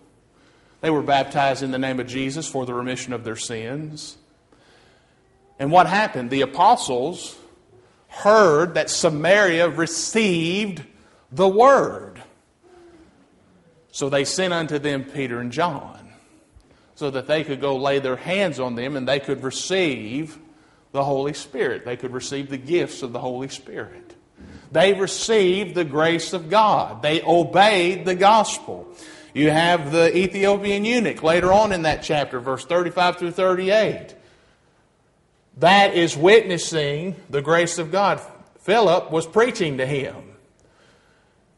They 0.85 0.91
were 0.91 1.01
baptized 1.01 1.63
in 1.63 1.71
the 1.71 1.79
name 1.79 1.99
of 1.99 2.07
Jesus 2.07 2.47
for 2.47 2.67
the 2.67 2.75
remission 2.75 3.15
of 3.15 3.25
their 3.25 3.37
sins. 3.37 4.19
And 5.59 5.73
what 5.73 5.87
happened? 5.87 6.29
The 6.29 6.43
apostles 6.43 7.39
heard 8.09 8.75
that 8.75 8.91
Samaria 8.91 9.71
received 9.71 10.85
the 11.33 11.49
word. 11.49 12.23
So 13.93 14.11
they 14.11 14.27
sent 14.27 14.53
unto 14.53 14.79
them 14.79 15.05
Peter 15.05 15.41
and 15.41 15.51
John 15.53 16.13
so 16.97 17.09
that 17.09 17.29
they 17.29 17.45
could 17.45 17.63
go 17.63 17.79
lay 17.79 17.99
their 17.99 18.17
hands 18.17 18.61
on 18.61 18.75
them 18.75 18.95
and 18.95 19.09
they 19.09 19.21
could 19.21 19.43
receive 19.43 20.37
the 20.93 21.03
Holy 21.03 21.33
Spirit. 21.33 21.87
They 21.87 21.97
could 21.97 22.13
receive 22.13 22.51
the 22.51 22.59
gifts 22.59 23.03
of 23.03 23.15
the 23.15 23.21
Holy 23.21 23.49
Spirit. 23.49 24.15
They 24.71 24.93
received 24.93 25.77
the 25.77 25.85
grace 25.87 26.35
of 26.35 26.51
God. 26.51 27.01
They 27.01 27.23
obeyed 27.23 28.05
the 28.05 28.15
gospel. 28.15 28.87
You 29.35 29.51
have 29.51 29.91
the 29.91 30.17
Ethiopian 30.17 30.85
eunuch 30.85 31.23
later 31.23 31.53
on 31.53 31.73
in 31.73 31.83
that 31.83 32.05
chapter, 32.05 32.39
verse 32.39 32.65
35 32.65 33.19
through 33.19 33.33
38. 33.33 34.15
That 35.59 35.95
is 35.95 36.17
witnessing 36.17 37.17
the 37.29 37.43
grace 37.43 37.79
of 37.79 37.91
God. 37.91 38.21
Philip 38.61 39.11
was 39.11 39.27
preaching 39.27 39.79
to 39.79 39.87
him. 39.87 40.15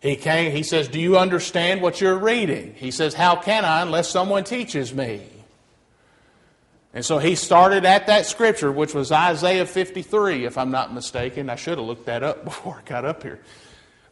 He 0.00 0.16
came, 0.16 0.52
he 0.52 0.62
says, 0.62 0.88
Do 0.88 0.98
you 0.98 1.18
understand 1.18 1.82
what 1.82 2.00
you're 2.00 2.18
reading? 2.18 2.74
He 2.74 2.90
says, 2.90 3.12
How 3.12 3.36
can 3.36 3.64
I 3.64 3.82
unless 3.82 4.08
someone 4.08 4.44
teaches 4.44 4.94
me? 4.94 5.22
And 6.94 7.04
so 7.04 7.18
he 7.18 7.34
started 7.34 7.84
at 7.84 8.06
that 8.06 8.24
scripture, 8.24 8.72
which 8.72 8.94
was 8.94 9.12
Isaiah 9.12 9.66
53, 9.66 10.46
if 10.46 10.56
I'm 10.56 10.70
not 10.70 10.94
mistaken. 10.94 11.50
I 11.50 11.56
should 11.56 11.76
have 11.76 11.86
looked 11.86 12.06
that 12.06 12.22
up 12.22 12.44
before 12.44 12.76
I 12.78 12.88
got 12.88 13.04
up 13.04 13.22
here. 13.22 13.40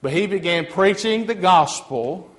But 0.03 0.13
he 0.13 0.27
began 0.27 0.67
preaching 0.67 1.25
the 1.25 1.35
gospel 1.35 2.34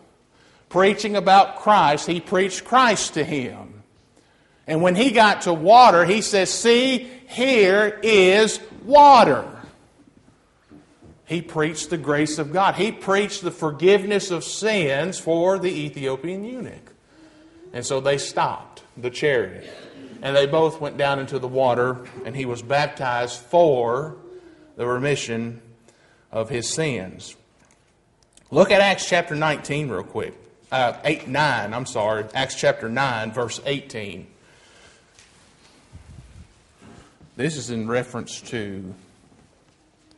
preaching 0.70 1.16
about 1.16 1.58
Christ, 1.58 2.08
he 2.08 2.20
preached 2.20 2.66
Christ 2.66 3.16
to 3.16 3.24
him. 3.24 3.84
And 4.68 4.82
when 4.82 4.96
he 4.96 5.12
got 5.12 5.42
to 5.42 5.54
water, 5.54 6.06
he 6.06 6.22
says, 6.22 6.52
See, 6.52 7.10
here 7.28 8.00
is 8.02 8.60
water. 8.84 9.52
He 11.26 11.42
preached 11.42 11.90
the 11.90 11.98
grace 11.98 12.38
of 12.38 12.54
God. 12.54 12.76
He 12.76 12.92
preached 12.92 13.42
the 13.42 13.52
forgiveness 13.52 14.32
of 14.32 14.44
sins 14.44 15.18
for 15.18 15.58
the 15.58 15.72
Ethiopian 15.72 16.44
eunuch. 16.44 16.94
And 17.74 17.86
so 17.86 18.00
they 18.00 18.18
stopped 18.18 18.84
the 18.96 19.10
chariot. 19.10 19.68
And 20.22 20.36
they 20.36 20.46
both 20.46 20.80
went 20.80 20.98
down 20.98 21.20
into 21.20 21.40
the 21.40 21.48
water, 21.48 22.06
and 22.26 22.36
he 22.36 22.46
was 22.46 22.62
baptized 22.62 23.40
for 23.40 24.16
the 24.76 24.88
remission 24.88 25.62
of 26.32 26.50
his 26.50 26.70
sins. 26.70 27.36
Look 28.52 28.72
at 28.72 28.82
Acts 28.82 29.08
chapter 29.08 29.36
19 29.36 29.90
real 29.90 30.04
quick. 30.04 30.34
Uh, 30.72 30.98
8, 31.04 31.28
9, 31.28 31.74
I'm 31.74 31.86
sorry. 31.86 32.26
Acts 32.34 32.56
chapter 32.56 32.90
9, 32.90 33.32
verse 33.32 33.62
18. 33.66 34.26
This 37.36 37.56
is 37.56 37.70
in 37.70 37.88
reference 37.88 38.42
to 38.42 38.94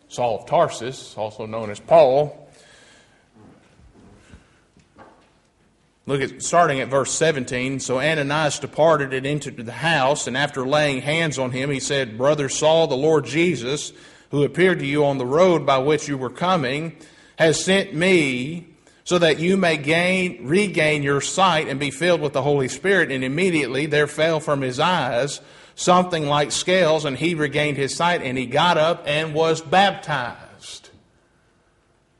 Saul 0.08 0.40
of 0.40 0.46
Tarsus, 0.46 1.18
also 1.18 1.46
known 1.46 1.70
as 1.70 1.80
Paul. 1.80 2.48
Look 6.06 6.22
at 6.22 6.42
starting 6.42 6.80
at 6.80 6.88
verse 6.88 7.12
17. 7.12 7.82
So 7.82 8.00
Ananias 8.00 8.60
departed 8.60 9.14
and 9.14 9.28
entered 9.28 9.58
the 9.58 9.72
house, 9.74 10.28
and 10.28 10.38
after 10.38 10.66
laying 10.66 11.02
hands 11.02 11.38
on 11.38 11.52
him, 11.52 11.70
he 11.70 11.82
said, 11.82 12.18
Brother 12.18 12.48
Saul, 12.48 12.88
the 12.88 12.96
Lord 12.96 13.26
Jesus, 13.26 13.92
who 14.32 14.44
appeared 14.44 14.80
to 14.80 14.86
you 14.86 15.04
on 15.04 15.18
the 15.18 15.26
road 15.26 15.66
by 15.66 15.80
which 15.80 16.08
you 16.08 16.18
were 16.18 16.30
coming, 16.30 16.96
has 17.38 17.62
sent 17.64 17.94
me 17.94 18.68
so 19.08 19.18
that 19.18 19.40
you 19.40 19.56
may 19.56 19.78
gain 19.78 20.46
regain 20.46 21.02
your 21.02 21.22
sight 21.22 21.70
and 21.70 21.80
be 21.80 21.92
filled 21.92 22.20
with 22.20 22.34
the 22.34 22.42
Holy 22.42 22.68
Spirit. 22.68 23.10
And 23.10 23.24
immediately 23.24 23.86
there 23.86 24.06
fell 24.06 24.42
from 24.42 24.60
his 24.60 24.82
eyes 24.82 25.40
something 25.76 26.28
like 26.28 26.52
scales, 26.52 27.06
and 27.06 27.18
he 27.18 27.34
regained 27.34 27.78
his 27.78 27.96
sight, 27.96 28.22
and 28.22 28.38
he 28.38 28.46
got 28.46 28.78
up 28.78 29.04
and 29.08 29.34
was 29.34 29.62
baptized. 29.62 30.90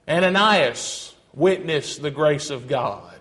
Ananias 0.08 1.14
witnessed 1.34 2.02
the 2.02 2.10
grace 2.10 2.50
of 2.52 2.70
God. 2.70 3.20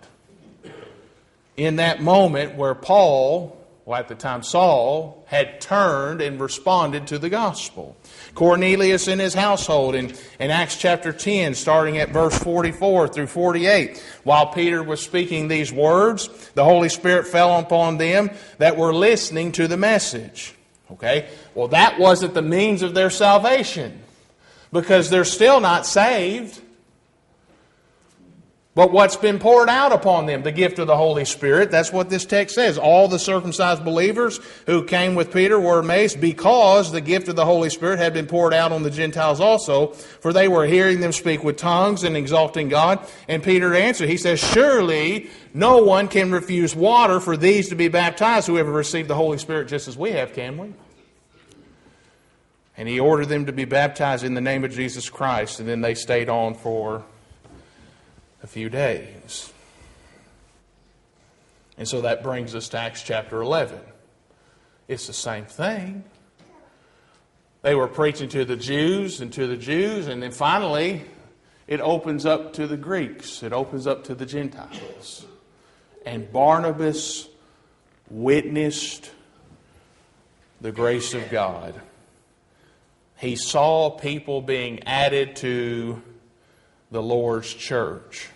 In 1.57 1.75
that 1.75 2.01
moment 2.01 2.55
where 2.55 2.73
Paul, 2.73 3.61
well, 3.83 3.99
at 3.99 4.07
the 4.07 4.15
time 4.15 4.43
Saul, 4.43 5.25
had 5.27 5.59
turned 5.59 6.21
and 6.21 6.39
responded 6.39 7.07
to 7.07 7.19
the 7.19 7.29
gospel. 7.29 7.96
Cornelius 8.37 9.07
and 9.07 9.19
his 9.19 9.33
household 9.33 9.95
in, 9.95 10.13
in 10.39 10.51
Acts 10.51 10.77
chapter 10.77 11.11
10, 11.11 11.55
starting 11.55 11.97
at 11.97 12.09
verse 12.09 12.37
44 12.37 13.07
through 13.07 13.25
48. 13.25 13.97
While 14.23 14.53
Peter 14.53 14.83
was 14.83 15.01
speaking 15.01 15.47
these 15.47 15.73
words, 15.73 16.29
the 16.53 16.63
Holy 16.63 16.89
Spirit 16.89 17.25
fell 17.25 17.57
upon 17.57 17.97
them 17.97 18.29
that 18.59 18.77
were 18.77 18.93
listening 18.93 19.53
to 19.53 19.67
the 19.67 19.75
message. 19.75 20.53
Okay? 20.91 21.27
Well, 21.55 21.69
that 21.69 21.97
wasn't 21.97 22.35
the 22.35 22.43
means 22.43 22.83
of 22.83 22.93
their 22.93 23.09
salvation 23.09 24.03
because 24.71 25.09
they're 25.09 25.25
still 25.25 25.59
not 25.59 25.87
saved. 25.87 26.61
But 28.77 28.91
what's 28.91 29.15
been 29.15 29.39
poured 29.39 29.69
out 29.69 29.91
upon 29.91 30.27
them, 30.27 30.43
the 30.43 30.51
gift 30.51 30.77
of 30.77 30.85
the 30.85 30.95
Holy 30.95 31.25
Spirit, 31.25 31.71
that's 31.71 31.91
what 31.91 32.11
this 32.11 32.25
text 32.25 32.53
says. 32.53 32.77
All 32.77 33.07
the 33.07 33.17
circumcised 33.17 33.83
believers 33.83 34.39
who 34.67 34.83
came 34.83 35.15
with 35.15 35.33
Peter 35.33 35.59
were 35.59 35.79
amazed 35.79 36.21
because 36.21 36.91
the 36.91 37.01
gift 37.01 37.27
of 37.27 37.35
the 37.35 37.43
Holy 37.43 37.71
Spirit 37.71 37.97
had 37.97 38.13
been 38.13 38.27
poured 38.27 38.53
out 38.53 38.71
on 38.71 38.83
the 38.83 38.91
Gentiles 38.91 39.39
also, 39.41 39.87
for 39.93 40.31
they 40.31 40.47
were 40.47 40.67
hearing 40.67 40.99
them 40.99 41.11
speak 41.11 41.43
with 41.43 41.57
tongues 41.57 42.03
and 42.03 42.15
exalting 42.15 42.69
God. 42.69 42.99
And 43.27 43.41
Peter 43.41 43.73
answered, 43.73 44.09
he 44.09 44.17
says, 44.17 44.39
Surely 44.39 45.31
no 45.55 45.79
one 45.79 46.07
can 46.07 46.31
refuse 46.31 46.75
water 46.75 47.19
for 47.19 47.35
these 47.35 47.69
to 47.69 47.75
be 47.75 47.87
baptized 47.87 48.45
who 48.45 48.59
ever 48.59 48.71
received 48.71 49.07
the 49.07 49.15
Holy 49.15 49.39
Spirit 49.39 49.69
just 49.69 49.87
as 49.87 49.97
we 49.97 50.11
have, 50.11 50.33
can 50.33 50.55
we? 50.55 50.71
And 52.77 52.87
he 52.87 52.99
ordered 52.99 53.29
them 53.29 53.47
to 53.47 53.51
be 53.51 53.65
baptized 53.65 54.23
in 54.23 54.35
the 54.35 54.41
name 54.41 54.63
of 54.63 54.71
Jesus 54.71 55.09
Christ, 55.09 55.59
and 55.59 55.67
then 55.67 55.81
they 55.81 55.95
stayed 55.95 56.29
on 56.29 56.53
for 56.53 57.03
a 58.43 58.47
few 58.47 58.69
days. 58.69 59.51
And 61.77 61.87
so 61.87 62.01
that 62.01 62.23
brings 62.23 62.55
us 62.55 62.69
to 62.69 62.79
Acts 62.79 63.03
chapter 63.03 63.41
11. 63.41 63.79
It's 64.87 65.07
the 65.07 65.13
same 65.13 65.45
thing. 65.45 66.03
They 67.61 67.75
were 67.75 67.87
preaching 67.87 68.29
to 68.29 68.45
the 68.45 68.55
Jews 68.55 69.19
and 69.21 69.31
to 69.33 69.47
the 69.47 69.57
Jews, 69.57 70.07
and 70.07 70.23
then 70.23 70.31
finally 70.31 71.03
it 71.67 71.81
opens 71.81 72.25
up 72.25 72.53
to 72.53 72.65
the 72.65 72.77
Greeks, 72.77 73.43
it 73.43 73.51
opens 73.51 73.85
up 73.85 74.05
to 74.05 74.15
the 74.15 74.25
Gentiles. 74.25 75.25
And 76.05 76.31
Barnabas 76.31 77.27
witnessed 78.09 79.11
the 80.61 80.71
grace 80.71 81.13
of 81.13 81.29
God. 81.29 81.79
He 83.17 83.35
saw 83.35 83.89
people 83.89 84.41
being 84.41 84.83
added 84.83 85.35
to 85.37 86.01
the 86.91 87.01
Lord's 87.01 87.53
church. 87.53 88.29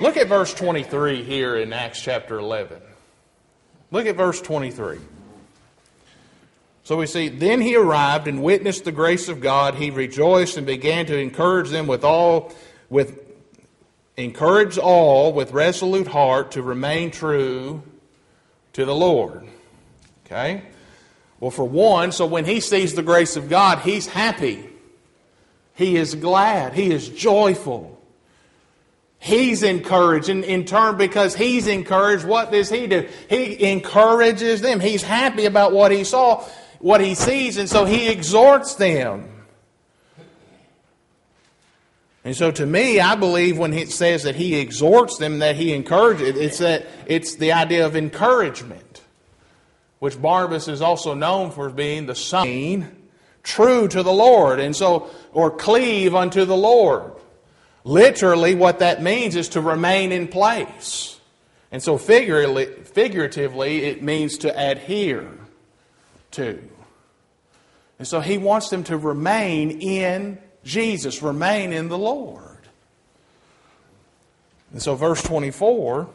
Look 0.00 0.16
at 0.16 0.26
verse 0.26 0.52
23 0.54 1.22
here 1.22 1.56
in 1.56 1.72
Acts 1.72 2.00
chapter 2.00 2.38
11. 2.38 2.80
Look 3.90 4.06
at 4.06 4.16
verse 4.16 4.40
23. 4.40 4.98
So 6.82 6.96
we 6.96 7.06
see, 7.06 7.28
then 7.28 7.60
he 7.60 7.76
arrived 7.76 8.28
and 8.28 8.42
witnessed 8.42 8.84
the 8.84 8.92
grace 8.92 9.28
of 9.28 9.40
God. 9.40 9.74
He 9.74 9.90
rejoiced 9.90 10.56
and 10.56 10.66
began 10.66 11.06
to 11.06 11.18
encourage 11.18 11.70
them 11.70 11.86
with 11.86 12.04
all, 12.04 12.52
with 12.88 13.20
encourage 14.16 14.78
all 14.78 15.32
with 15.32 15.52
resolute 15.52 16.06
heart 16.06 16.52
to 16.52 16.62
remain 16.62 17.10
true 17.10 17.82
to 18.72 18.84
the 18.84 18.94
Lord. 18.94 19.46
Okay? 20.24 20.62
Well, 21.40 21.50
for 21.50 21.64
one, 21.64 22.12
so 22.12 22.26
when 22.26 22.44
he 22.44 22.60
sees 22.60 22.94
the 22.94 23.02
grace 23.02 23.36
of 23.36 23.48
God, 23.48 23.80
he's 23.80 24.06
happy. 24.06 24.70
He 25.76 25.96
is 25.96 26.14
glad. 26.14 26.72
He 26.72 26.90
is 26.90 27.08
joyful. 27.08 28.00
He's 29.18 29.62
encouraged. 29.62 30.30
And 30.30 30.42
in 30.42 30.64
turn, 30.64 30.96
because 30.96 31.34
he's 31.36 31.66
encouraged, 31.66 32.24
what 32.24 32.50
does 32.50 32.70
he 32.70 32.86
do? 32.86 33.08
He 33.28 33.62
encourages 33.70 34.62
them. 34.62 34.80
He's 34.80 35.02
happy 35.02 35.44
about 35.44 35.72
what 35.72 35.92
he 35.92 36.02
saw, 36.02 36.44
what 36.78 37.02
he 37.02 37.14
sees, 37.14 37.58
and 37.58 37.68
so 37.68 37.84
he 37.84 38.08
exhorts 38.08 38.76
them. 38.76 39.28
And 42.24 42.34
so 42.34 42.50
to 42.50 42.66
me, 42.66 42.98
I 42.98 43.14
believe 43.14 43.58
when 43.58 43.72
it 43.72 43.90
says 43.90 44.24
that 44.24 44.34
he 44.34 44.56
exhorts 44.56 45.18
them, 45.18 45.40
that 45.40 45.56
he 45.56 45.74
encourages, 45.74 46.36
it's 46.36 46.58
that 46.58 46.86
it's 47.06 47.36
the 47.36 47.52
idea 47.52 47.86
of 47.86 47.94
encouragement, 47.94 49.02
which 49.98 50.20
Barnabas 50.20 50.68
is 50.68 50.80
also 50.80 51.14
known 51.14 51.50
for 51.50 51.68
being 51.68 52.06
the 52.06 52.16
son 52.16 53.05
true 53.46 53.88
to 53.88 54.02
the 54.02 54.12
Lord, 54.12 54.60
and 54.60 54.76
so, 54.76 55.08
or 55.32 55.50
cleave 55.50 56.14
unto 56.14 56.44
the 56.44 56.56
Lord. 56.56 57.12
Literally, 57.84 58.54
what 58.54 58.80
that 58.80 59.02
means 59.02 59.36
is 59.36 59.50
to 59.50 59.60
remain 59.60 60.12
in 60.12 60.28
place. 60.28 61.18
And 61.70 61.82
so, 61.82 61.96
figuratively, 61.96 63.84
it 63.84 64.02
means 64.02 64.38
to 64.38 64.70
adhere 64.70 65.30
to. 66.32 66.62
And 67.98 68.06
so, 68.06 68.20
he 68.20 68.36
wants 68.36 68.68
them 68.68 68.82
to 68.84 68.98
remain 68.98 69.80
in 69.80 70.38
Jesus, 70.64 71.22
remain 71.22 71.72
in 71.72 71.88
the 71.88 71.98
Lord. 71.98 72.42
And 74.72 74.82
so, 74.82 74.96
verse 74.96 75.22
24 75.22 76.08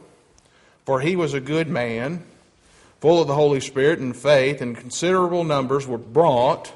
For 0.85 0.99
he 0.99 1.15
was 1.15 1.33
a 1.33 1.39
good 1.39 1.69
man, 1.69 2.23
full 2.99 3.21
of 3.21 3.29
the 3.29 3.35
Holy 3.35 3.61
Spirit 3.61 3.99
and 3.99 4.15
faith, 4.15 4.61
and 4.61 4.75
considerable 4.75 5.45
numbers 5.45 5.87
were 5.87 5.97
brought 5.97 6.73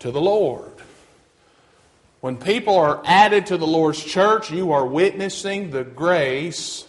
to 0.00 0.10
the 0.10 0.20
Lord. 0.20 0.72
When 2.20 2.36
people 2.36 2.76
are 2.76 3.00
added 3.04 3.46
to 3.46 3.56
the 3.56 3.66
Lord's 3.66 4.02
church, 4.02 4.50
you 4.50 4.72
are 4.72 4.86
witnessing 4.86 5.70
the 5.70 5.84
grace 5.84 6.86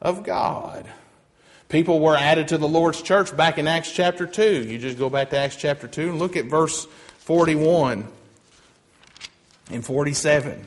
of 0.00 0.22
God. 0.22 0.86
People 1.68 2.00
were 2.00 2.16
added 2.16 2.48
to 2.48 2.58
the 2.58 2.68
Lord's 2.68 3.02
church 3.02 3.36
back 3.36 3.58
in 3.58 3.66
Acts 3.66 3.92
chapter 3.92 4.26
2. 4.26 4.62
You 4.62 4.78
just 4.78 4.98
go 4.98 5.10
back 5.10 5.30
to 5.30 5.38
Acts 5.38 5.56
chapter 5.56 5.88
2 5.88 6.10
and 6.10 6.18
look 6.18 6.36
at 6.36 6.46
verse 6.46 6.86
41 7.18 8.06
and 9.70 9.84
47. 9.84 10.66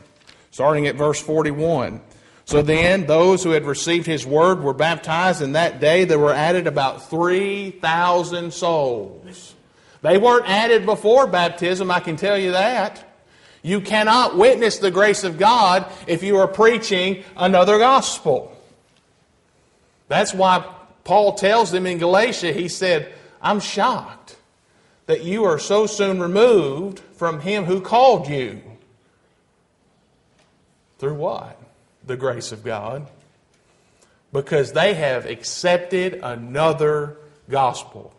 Starting 0.52 0.88
at 0.88 0.96
verse 0.96 1.22
41. 1.22 2.02
So 2.46 2.62
then, 2.62 3.06
those 3.06 3.44
who 3.44 3.52
had 3.52 3.64
received 3.64 4.08
his 4.08 4.26
word 4.26 4.62
were 4.62 4.74
baptized, 4.74 5.42
and 5.42 5.56
that 5.56 5.80
day 5.80 6.04
there 6.04 6.18
were 6.18 6.34
added 6.34 6.66
about 6.66 7.08
3,000 7.08 8.52
souls. 8.52 9.54
They 10.02 10.18
weren't 10.18 10.50
added 10.50 10.86
before 10.86 11.28
baptism, 11.28 11.92
I 11.92 12.00
can 12.00 12.16
tell 12.16 12.38
you 12.38 12.52
that. 12.52 13.06
You 13.62 13.82
cannot 13.82 14.38
witness 14.38 14.78
the 14.78 14.92
grace 14.92 15.24
of 15.24 15.38
God 15.38 15.92
if 16.08 16.24
you 16.24 16.38
are 16.38 16.48
preaching 16.48 17.24
another 17.36 17.78
gospel. 17.78 18.56
That's 20.08 20.34
why 20.34 20.66
Paul 21.04 21.34
tells 21.34 21.72
them 21.72 21.86
in 21.86 21.98
Galatia, 21.98 22.54
he 22.54 22.70
said, 22.70 23.14
I'm 23.42 23.60
shocked 23.60 24.38
that 25.08 25.24
you 25.24 25.44
are 25.46 25.60
so 25.60 25.88
soon 25.88 26.22
removed 26.22 27.00
from 27.00 27.42
him 27.42 27.66
who 27.66 27.82
called 27.82 28.30
you. 28.30 28.62
Through 31.00 31.16
what? 31.16 31.60
The 32.06 32.18
grace 32.18 32.52
of 32.52 32.64
God. 32.64 33.08
Because 34.32 34.74
they 34.74 34.94
have 34.94 35.26
accepted 35.26 36.20
another 36.22 37.18
gospel. 37.50 38.14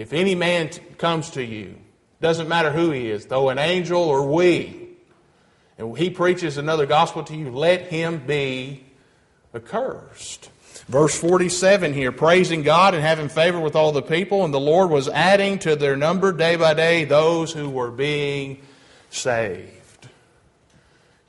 If 0.00 0.14
any 0.14 0.34
man 0.34 0.70
t- 0.70 0.80
comes 0.96 1.30
to 1.30 1.44
you 1.44 1.76
Doesn't 2.20 2.48
matter 2.48 2.70
who 2.70 2.90
he 2.90 3.10
is, 3.10 3.26
though 3.26 3.48
an 3.48 3.58
angel 3.58 4.02
or 4.02 4.26
we. 4.26 4.88
And 5.78 5.96
he 5.96 6.10
preaches 6.10 6.58
another 6.58 6.86
gospel 6.86 7.22
to 7.24 7.34
you, 7.34 7.50
let 7.50 7.86
him 7.86 8.26
be 8.26 8.84
accursed. 9.54 10.50
Verse 10.86 11.18
47 11.18 11.94
here, 11.94 12.12
praising 12.12 12.62
God 12.62 12.94
and 12.94 13.02
having 13.02 13.28
favor 13.28 13.58
with 13.58 13.74
all 13.74 13.92
the 13.92 14.02
people, 14.02 14.44
and 14.44 14.52
the 14.52 14.60
Lord 14.60 14.90
was 14.90 15.08
adding 15.08 15.58
to 15.60 15.76
their 15.76 15.96
number 15.96 16.32
day 16.32 16.56
by 16.56 16.74
day 16.74 17.04
those 17.04 17.52
who 17.52 17.70
were 17.70 17.90
being 17.90 18.60
saved. 19.08 20.08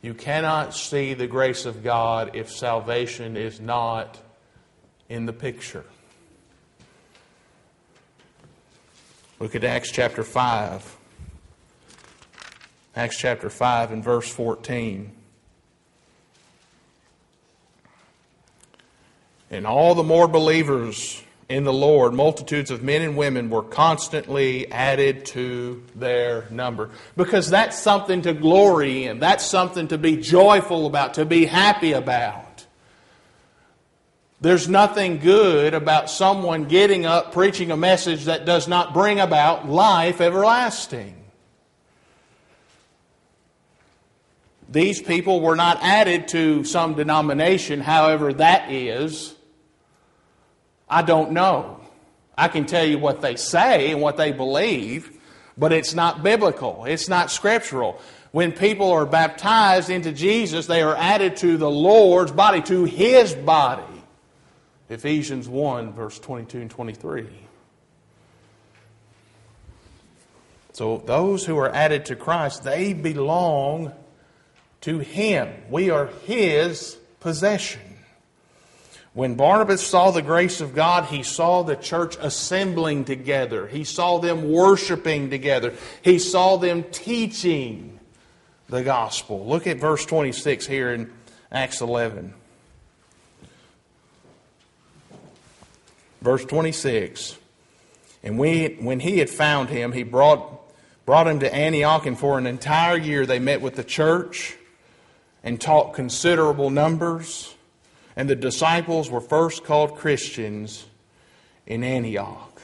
You 0.01 0.13
cannot 0.13 0.73
see 0.73 1.13
the 1.13 1.27
grace 1.27 1.65
of 1.65 1.84
God 1.84 2.31
if 2.36 2.51
salvation 2.51 3.38
is 3.38 3.62
not 3.62 4.17
in 5.07 5.25
the 5.25 5.34
picture. 5.34 5.86
Look 9.41 9.56
at 9.56 9.63
Acts 9.63 9.91
chapter 9.91 10.23
5. 10.23 10.97
Acts 12.95 13.17
chapter 13.17 13.49
5 13.49 13.91
and 13.91 14.04
verse 14.04 14.30
14. 14.30 15.12
And 19.49 19.65
all 19.65 19.95
the 19.95 20.04
more 20.04 20.27
believers 20.27 21.23
in 21.49 21.63
the 21.63 21.73
Lord, 21.73 22.13
multitudes 22.13 22.69
of 22.69 22.84
men 22.84 23.01
and 23.01 23.17
women 23.17 23.49
were 23.49 23.63
constantly 23.63 24.71
added 24.71 25.25
to 25.25 25.84
their 25.95 26.45
number. 26.51 26.91
Because 27.17 27.49
that's 27.49 27.80
something 27.80 28.21
to 28.21 28.34
glory 28.34 29.06
in. 29.06 29.17
That's 29.17 29.43
something 29.43 29.88
to 29.88 29.97
be 29.97 30.17
joyful 30.17 30.86
about, 30.86 31.15
to 31.15 31.25
be 31.25 31.45
happy 31.45 31.93
about. 31.93 32.50
There's 34.41 34.67
nothing 34.67 35.19
good 35.19 35.75
about 35.75 36.10
someone 36.10 36.65
getting 36.65 37.06
up 37.06 37.32
preaching 37.32 37.69
a 37.69 37.77
message 37.77 38.25
that 38.25 38.43
does 38.43 38.67
not 38.67 38.91
bring 38.91 39.19
about 39.19 39.69
life 39.69 40.19
everlasting. 40.19 41.15
These 44.67 44.99
people 44.99 45.41
were 45.41 45.56
not 45.56 45.77
added 45.84 46.30
to 46.30 46.63
some 46.63 46.95
denomination, 46.95 47.82
however 47.82 48.34
that 48.34 48.71
is. 48.71 49.36
I 50.89 51.04
don't 51.04 51.34
know. 51.34 51.80
I 52.36 52.47
can 52.47 52.65
tell 52.65 52.86
you 52.86 52.97
what 52.97 53.21
they 53.21 53.36
say 53.36 53.91
and 53.91 54.01
what 54.01 54.17
they 54.17 54.32
believe, 54.32 55.19
but 55.56 55.71
it's 55.71 55.93
not 55.93 56.23
biblical. 56.23 56.86
It's 56.86 57.08
not 57.08 57.30
scriptural. 57.30 58.01
When 58.32 58.54
people 58.54 58.91
are 58.91 59.06
baptized 59.06 59.91
into 59.91 60.12
Jesus, 60.12 60.65
they 60.65 60.82
are 60.82 60.95
added 60.95 61.36
to 61.38 61.58
the 61.58 61.69
Lord's 61.69 62.32
body, 62.32 62.62
to 62.63 62.86
His 62.86 63.36
body. 63.36 63.90
Ephesians 64.91 65.47
1, 65.47 65.93
verse 65.93 66.19
22 66.19 66.60
and 66.60 66.69
23. 66.69 67.27
So 70.73 71.01
those 71.06 71.45
who 71.45 71.58
are 71.58 71.73
added 71.73 72.06
to 72.08 72.15
Christ, 72.15 72.63
they 72.63 72.93
belong 72.93 73.93
to 74.82 74.99
Him. 74.99 75.49
We 75.69 75.89
are 75.89 76.08
His 76.25 76.97
possession. 77.21 77.82
When 79.13 79.36
Barnabas 79.36 79.86
saw 79.86 80.12
the 80.12 80.21
grace 80.21 80.62
of 80.62 80.73
God, 80.73 81.06
he 81.06 81.23
saw 81.23 81.63
the 81.63 81.75
church 81.75 82.15
assembling 82.19 83.04
together. 83.04 83.67
He 83.67 83.84
saw 83.84 84.19
them 84.19 84.49
worshiping 84.49 85.30
together. 85.30 85.73
He 86.01 86.17
saw 86.17 86.56
them 86.56 86.84
teaching 86.91 87.99
the 88.69 88.84
gospel. 88.84 89.45
Look 89.45 89.67
at 89.67 89.80
verse 89.80 90.06
26 90.06 90.65
here 90.65 90.93
in 90.93 91.12
Acts 91.51 91.82
11. 91.82 92.34
Verse 96.21 96.45
26. 96.45 97.38
And 98.23 98.38
we, 98.38 98.77
when 98.79 98.99
he 98.99 99.17
had 99.17 99.29
found 99.29 99.69
him, 99.69 99.91
he 99.91 100.03
brought, 100.03 100.62
brought 101.05 101.27
him 101.27 101.39
to 101.39 101.53
Antioch, 101.53 102.05
and 102.05 102.17
for 102.17 102.38
an 102.38 102.45
entire 102.45 102.97
year 102.97 103.25
they 103.25 103.39
met 103.39 103.62
with 103.62 103.75
the 103.75 103.84
church 103.84 104.55
and 105.43 105.60
taught 105.60 105.93
considerable 105.93 106.69
numbers. 106.69 107.55
And 108.15 108.29
the 108.29 108.36
disciples 108.36 109.10
were 109.10 109.21
first 109.21 109.63
called 109.63 109.97
Christians 109.97 110.86
in 111.65 111.84
Antioch. 111.84 112.62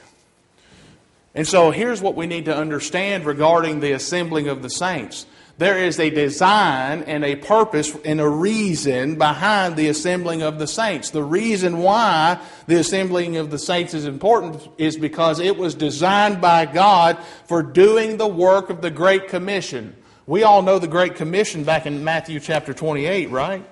And 1.34 1.46
so 1.46 1.70
here's 1.70 2.00
what 2.00 2.14
we 2.14 2.26
need 2.26 2.46
to 2.46 2.56
understand 2.56 3.24
regarding 3.24 3.80
the 3.80 3.92
assembling 3.92 4.48
of 4.48 4.62
the 4.62 4.70
saints. 4.70 5.26
There 5.58 5.76
is 5.76 5.98
a 5.98 6.08
design 6.08 7.02
and 7.02 7.24
a 7.24 7.34
purpose 7.34 7.92
and 8.04 8.20
a 8.20 8.28
reason 8.28 9.18
behind 9.18 9.74
the 9.74 9.88
assembling 9.88 10.42
of 10.42 10.60
the 10.60 10.68
saints. 10.68 11.10
The 11.10 11.24
reason 11.24 11.78
why 11.78 12.40
the 12.68 12.76
assembling 12.76 13.36
of 13.38 13.50
the 13.50 13.58
saints 13.58 13.92
is 13.92 14.06
important 14.06 14.68
is 14.78 14.96
because 14.96 15.40
it 15.40 15.56
was 15.56 15.74
designed 15.74 16.40
by 16.40 16.64
God 16.64 17.18
for 17.46 17.64
doing 17.64 18.18
the 18.18 18.28
work 18.28 18.70
of 18.70 18.82
the 18.82 18.90
Great 18.90 19.26
Commission. 19.26 19.96
We 20.26 20.44
all 20.44 20.62
know 20.62 20.78
the 20.78 20.86
Great 20.86 21.16
Commission 21.16 21.64
back 21.64 21.86
in 21.86 22.04
Matthew 22.04 22.38
chapter 22.38 22.72
28, 22.72 23.30
right? 23.30 23.68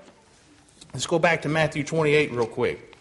Let's 0.92 1.06
go 1.06 1.20
back 1.20 1.42
to 1.42 1.48
Matthew 1.48 1.84
28 1.84 2.32
real 2.32 2.46
quick. 2.46 2.95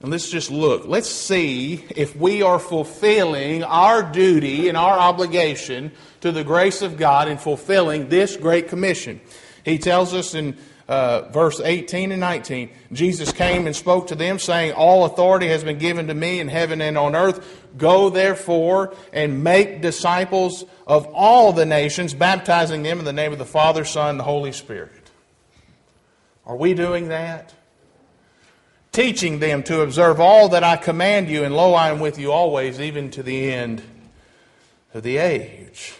And 0.00 0.12
let's 0.12 0.30
just 0.30 0.50
look. 0.50 0.86
Let's 0.86 1.10
see 1.10 1.84
if 1.96 2.14
we 2.14 2.42
are 2.42 2.60
fulfilling 2.60 3.64
our 3.64 4.02
duty 4.02 4.68
and 4.68 4.76
our 4.76 4.96
obligation 4.96 5.90
to 6.20 6.30
the 6.30 6.44
grace 6.44 6.82
of 6.82 6.96
God 6.96 7.28
in 7.28 7.36
fulfilling 7.36 8.08
this 8.08 8.36
great 8.36 8.68
commission. 8.68 9.20
He 9.64 9.78
tells 9.78 10.14
us 10.14 10.34
in 10.34 10.56
uh, 10.86 11.28
verse 11.30 11.60
18 11.60 12.12
and 12.12 12.20
19 12.20 12.70
Jesus 12.92 13.32
came 13.32 13.66
and 13.66 13.76
spoke 13.76 14.06
to 14.06 14.14
them, 14.14 14.38
saying, 14.38 14.72
All 14.72 15.04
authority 15.04 15.48
has 15.48 15.64
been 15.64 15.78
given 15.78 16.06
to 16.06 16.14
me 16.14 16.38
in 16.38 16.48
heaven 16.48 16.80
and 16.80 16.96
on 16.96 17.16
earth. 17.16 17.66
Go 17.76 18.08
therefore 18.08 18.94
and 19.12 19.42
make 19.42 19.82
disciples 19.82 20.64
of 20.86 21.06
all 21.12 21.52
the 21.52 21.66
nations, 21.66 22.14
baptizing 22.14 22.84
them 22.84 23.00
in 23.00 23.04
the 23.04 23.12
name 23.12 23.32
of 23.32 23.38
the 23.38 23.44
Father, 23.44 23.84
Son, 23.84 24.10
and 24.10 24.20
the 24.20 24.24
Holy 24.24 24.52
Spirit. 24.52 24.92
Are 26.46 26.56
we 26.56 26.72
doing 26.72 27.08
that? 27.08 27.52
Teaching 28.92 29.38
them 29.38 29.62
to 29.64 29.82
observe 29.82 30.20
all 30.20 30.48
that 30.50 30.64
I 30.64 30.76
command 30.76 31.28
you, 31.28 31.44
and 31.44 31.54
lo, 31.54 31.74
I 31.74 31.90
am 31.90 32.00
with 32.00 32.18
you 32.18 32.32
always, 32.32 32.80
even 32.80 33.10
to 33.12 33.22
the 33.22 33.52
end 33.52 33.82
of 34.94 35.02
the 35.02 35.18
age. 35.18 35.94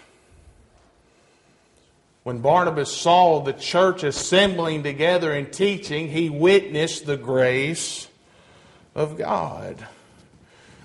When 2.22 2.40
Barnabas 2.40 2.94
saw 2.94 3.40
the 3.40 3.53
church 3.53 4.03
assembling 4.03 4.83
together 4.83 5.33
and 5.33 5.51
teaching, 5.53 6.09
he 6.09 6.29
witnessed 6.29 7.07
the 7.07 7.16
grace 7.16 8.09
of 8.94 9.16
God. 9.16 9.87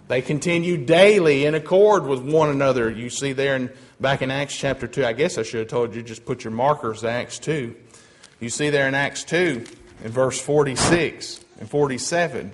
They 0.08 0.22
continued 0.22 0.86
daily 0.86 1.46
in 1.46 1.56
accord 1.56 2.06
with 2.06 2.22
one 2.22 2.50
another. 2.50 2.90
You 2.90 3.10
see 3.10 3.34
there 3.34 3.56
in, 3.56 3.72
back 4.00 4.22
in 4.22 4.32
Acts 4.32 4.56
chapter 4.56 4.88
2. 4.88 5.06
I 5.06 5.14
guess 5.14 5.38
I 5.38 5.44
should 5.44 5.62
have 5.62 5.70
told 5.70 5.96
you 5.96 6.04
just 6.04 6.26
put 6.26 6.44
your 6.44 6.52
markers 6.52 7.02
to 7.02 7.10
Acts 7.10 7.40
2. 7.40 7.76
You 8.40 8.50
see 8.50 8.70
there 8.70 8.88
in 8.88 8.94
Acts 8.94 9.24
2, 9.24 9.66
in 10.04 10.12
verse 10.12 10.40
46 10.40 11.43
and 11.64 11.70
47. 11.70 12.52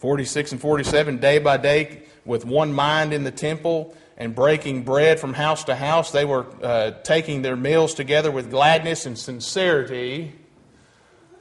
46 0.00 0.52
and 0.52 0.60
47, 0.60 1.16
day 1.16 1.38
by 1.38 1.56
day, 1.56 2.02
with 2.26 2.44
one 2.44 2.74
mind 2.74 3.14
in 3.14 3.24
the 3.24 3.30
temple 3.30 3.96
and 4.18 4.34
breaking 4.34 4.82
bread 4.82 5.18
from 5.18 5.32
house 5.32 5.64
to 5.64 5.74
house, 5.74 6.10
they 6.10 6.26
were 6.26 6.46
uh, 6.62 6.90
taking 7.02 7.40
their 7.40 7.56
meals 7.56 7.94
together 7.94 8.30
with 8.30 8.50
gladness 8.50 9.06
and 9.06 9.18
sincerity 9.18 10.34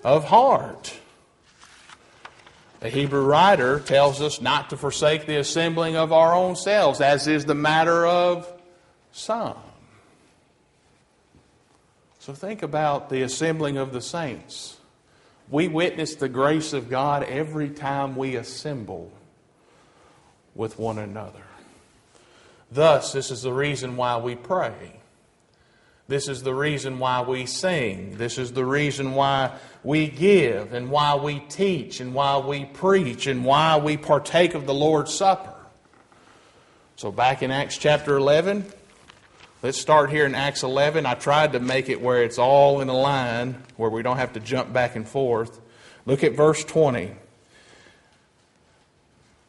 of 0.01 0.23
heart. 0.23 0.93
The 2.79 2.87
Hebrew 2.87 3.25
writer 3.25 3.81
tells 3.81 4.21
us 4.21 4.39
not 4.39 4.69
to 4.69 4.77
forsake 4.77 5.25
the 5.25 5.35
assembling 5.35 5.97
of 5.97 6.13
our 6.13 6.33
own 6.33 6.55
selves, 6.55 7.01
as 7.01 7.27
is 7.27 7.43
the 7.43 7.53
matter 7.53 8.05
of 8.05 8.49
some. 9.11 9.57
So 12.19 12.31
think 12.31 12.63
about 12.63 13.09
the 13.09 13.23
assembling 13.23 13.75
of 13.75 13.91
the 13.91 13.99
saints. 13.99 14.77
We 15.53 15.67
witness 15.67 16.15
the 16.15 16.29
grace 16.29 16.73
of 16.73 16.89
God 16.89 17.21
every 17.21 17.69
time 17.69 18.15
we 18.15 18.37
assemble 18.37 19.11
with 20.55 20.79
one 20.79 20.97
another. 20.97 21.43
Thus, 22.71 23.13
this 23.13 23.29
is 23.29 23.43
the 23.43 23.53
reason 23.53 23.95
why 23.95 24.17
we 24.17 24.33
pray. 24.33 24.99
This 26.07 26.27
is 26.27 26.41
the 26.41 26.55
reason 26.55 26.97
why 26.97 27.21
we 27.21 27.45
sing. 27.45 28.17
This 28.17 28.39
is 28.39 28.53
the 28.53 28.65
reason 28.65 29.13
why 29.13 29.55
we 29.83 30.07
give 30.07 30.73
and 30.73 30.89
why 30.89 31.13
we 31.17 31.41
teach 31.41 31.99
and 31.99 32.15
why 32.15 32.39
we 32.39 32.65
preach 32.65 33.27
and 33.27 33.45
why 33.45 33.77
we 33.77 33.95
partake 33.95 34.55
of 34.55 34.65
the 34.65 34.73
Lord's 34.73 35.13
Supper. 35.13 35.53
So, 36.95 37.11
back 37.11 37.43
in 37.43 37.51
Acts 37.51 37.77
chapter 37.77 38.17
11, 38.17 38.65
Let's 39.63 39.79
start 39.79 40.09
here 40.09 40.25
in 40.25 40.35
Acts 40.35 40.63
11. 40.63 41.05
I 41.05 41.13
tried 41.13 41.53
to 41.53 41.61
make 41.61 41.87
it 41.87 42.01
where 42.01 42.21
it's 42.21 42.37
all 42.37 42.81
in 42.81 42.89
a 42.89 42.93
line, 42.93 43.63
where 43.77 43.89
we 43.89 44.03
don't 44.03 44.17
have 44.17 44.33
to 44.33 44.41
jump 44.41 44.73
back 44.73 44.97
and 44.97 45.07
forth. 45.07 45.61
Look 46.05 46.21
at 46.25 46.35
verse 46.35 46.65
20. 46.65 47.13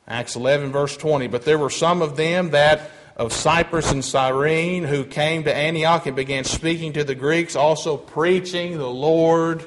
Acts 0.06 0.36
11, 0.36 0.70
verse 0.70 0.96
20. 0.96 1.26
But 1.26 1.44
there 1.44 1.58
were 1.58 1.68
some 1.68 2.00
of 2.00 2.16
them 2.16 2.50
that 2.50 2.92
of 3.16 3.32
Cyprus 3.32 3.90
and 3.90 4.04
Cyrene 4.04 4.84
who 4.84 5.04
came 5.04 5.42
to 5.44 5.54
Antioch 5.54 6.06
and 6.06 6.14
began 6.14 6.44
speaking 6.44 6.92
to 6.92 7.02
the 7.02 7.16
Greeks, 7.16 7.56
also 7.56 7.96
preaching 7.96 8.78
the 8.78 8.88
Lord 8.88 9.66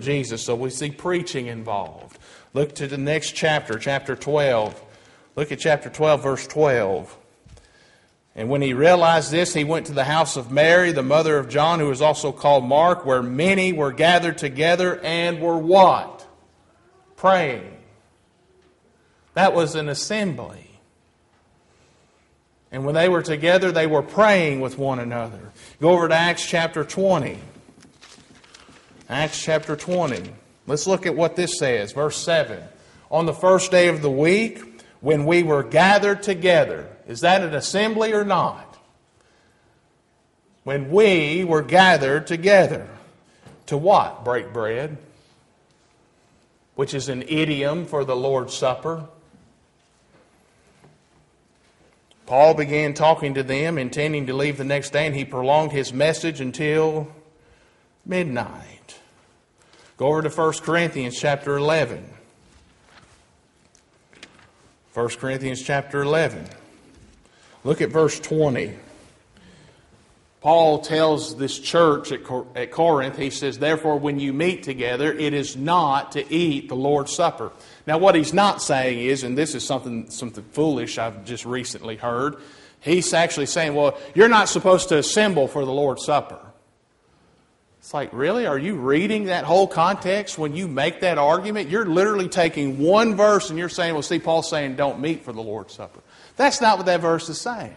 Jesus. 0.00 0.42
So 0.42 0.56
we 0.56 0.70
see 0.70 0.90
preaching 0.90 1.46
involved. 1.46 2.18
Look 2.52 2.74
to 2.76 2.88
the 2.88 2.98
next 2.98 3.36
chapter, 3.36 3.78
chapter 3.78 4.16
12. 4.16 4.82
Look 5.36 5.52
at 5.52 5.60
chapter 5.60 5.88
12, 5.88 6.20
verse 6.20 6.46
12. 6.48 7.16
And 8.36 8.48
when 8.48 8.62
he 8.62 8.74
realized 8.74 9.30
this, 9.30 9.54
he 9.54 9.62
went 9.62 9.86
to 9.86 9.92
the 9.92 10.04
house 10.04 10.36
of 10.36 10.50
Mary, 10.50 10.90
the 10.90 11.02
mother 11.04 11.38
of 11.38 11.48
John, 11.48 11.78
who 11.78 11.86
was 11.86 12.02
also 12.02 12.32
called 12.32 12.64
Mark, 12.64 13.06
where 13.06 13.22
many 13.22 13.72
were 13.72 13.92
gathered 13.92 14.38
together 14.38 14.98
and 15.00 15.40
were 15.40 15.56
what? 15.56 16.26
Praying. 17.16 17.76
That 19.34 19.54
was 19.54 19.76
an 19.76 19.88
assembly. 19.88 20.68
And 22.72 22.84
when 22.84 22.96
they 22.96 23.08
were 23.08 23.22
together, 23.22 23.70
they 23.70 23.86
were 23.86 24.02
praying 24.02 24.60
with 24.60 24.78
one 24.78 24.98
another. 24.98 25.52
Go 25.80 25.90
over 25.90 26.08
to 26.08 26.14
Acts 26.14 26.44
chapter 26.44 26.82
20. 26.82 27.38
Acts 29.08 29.40
chapter 29.40 29.76
20. 29.76 30.32
Let's 30.66 30.88
look 30.88 31.06
at 31.06 31.14
what 31.14 31.36
this 31.36 31.56
says. 31.58 31.92
Verse 31.92 32.16
7. 32.16 32.60
On 33.12 33.26
the 33.26 33.32
first 33.32 33.70
day 33.70 33.86
of 33.86 34.02
the 34.02 34.10
week, 34.10 34.73
when 35.04 35.26
we 35.26 35.42
were 35.42 35.62
gathered 35.62 36.22
together, 36.22 36.88
is 37.06 37.20
that 37.20 37.42
an 37.42 37.54
assembly 37.54 38.14
or 38.14 38.24
not? 38.24 38.78
When 40.62 40.90
we 40.90 41.44
were 41.44 41.60
gathered 41.60 42.26
together. 42.26 42.88
To 43.66 43.76
what? 43.76 44.24
Break 44.24 44.54
bread. 44.54 44.96
Which 46.74 46.94
is 46.94 47.10
an 47.10 47.20
idiom 47.28 47.84
for 47.84 48.06
the 48.06 48.16
Lord's 48.16 48.54
Supper. 48.54 49.06
Paul 52.24 52.54
began 52.54 52.94
talking 52.94 53.34
to 53.34 53.42
them, 53.42 53.76
intending 53.76 54.26
to 54.28 54.32
leave 54.32 54.56
the 54.56 54.64
next 54.64 54.94
day, 54.94 55.06
and 55.06 55.14
he 55.14 55.26
prolonged 55.26 55.72
his 55.72 55.92
message 55.92 56.40
until 56.40 57.12
midnight. 58.06 58.98
Go 59.98 60.06
over 60.06 60.22
to 60.22 60.30
1 60.30 60.52
Corinthians 60.62 61.20
chapter 61.20 61.58
11. 61.58 62.08
1 64.94 65.08
Corinthians 65.08 65.60
chapter 65.60 66.02
11. 66.02 66.46
Look 67.64 67.82
at 67.82 67.88
verse 67.88 68.20
20. 68.20 68.76
Paul 70.40 70.78
tells 70.82 71.36
this 71.36 71.58
church 71.58 72.12
at 72.12 72.70
Corinth, 72.70 73.18
he 73.18 73.30
says, 73.30 73.58
Therefore, 73.58 73.98
when 73.98 74.20
you 74.20 74.32
meet 74.32 74.62
together, 74.62 75.12
it 75.12 75.34
is 75.34 75.56
not 75.56 76.12
to 76.12 76.32
eat 76.32 76.68
the 76.68 76.76
Lord's 76.76 77.12
Supper. 77.12 77.50
Now, 77.88 77.98
what 77.98 78.14
he's 78.14 78.32
not 78.32 78.62
saying 78.62 79.00
is, 79.00 79.24
and 79.24 79.36
this 79.36 79.56
is 79.56 79.66
something, 79.66 80.10
something 80.10 80.44
foolish 80.52 80.96
I've 80.96 81.24
just 81.24 81.44
recently 81.44 81.96
heard, 81.96 82.36
he's 82.78 83.12
actually 83.12 83.46
saying, 83.46 83.74
Well, 83.74 83.98
you're 84.14 84.28
not 84.28 84.48
supposed 84.48 84.90
to 84.90 84.98
assemble 84.98 85.48
for 85.48 85.64
the 85.64 85.72
Lord's 85.72 86.04
Supper. 86.04 86.38
It's 87.84 87.92
like, 87.92 88.14
really? 88.14 88.46
Are 88.46 88.56
you 88.56 88.76
reading 88.76 89.24
that 89.24 89.44
whole 89.44 89.66
context 89.66 90.38
when 90.38 90.56
you 90.56 90.66
make 90.66 91.00
that 91.00 91.18
argument? 91.18 91.68
You're 91.68 91.84
literally 91.84 92.30
taking 92.30 92.78
one 92.78 93.14
verse 93.14 93.50
and 93.50 93.58
you're 93.58 93.68
saying, 93.68 93.92
Well, 93.92 94.02
see, 94.02 94.18
Paul's 94.18 94.48
saying, 94.48 94.76
Don't 94.76 95.00
meet 95.00 95.22
for 95.22 95.34
the 95.34 95.42
Lord's 95.42 95.74
Supper. 95.74 96.00
That's 96.36 96.62
not 96.62 96.78
what 96.78 96.86
that 96.86 97.02
verse 97.02 97.28
is 97.28 97.38
saying. 97.38 97.74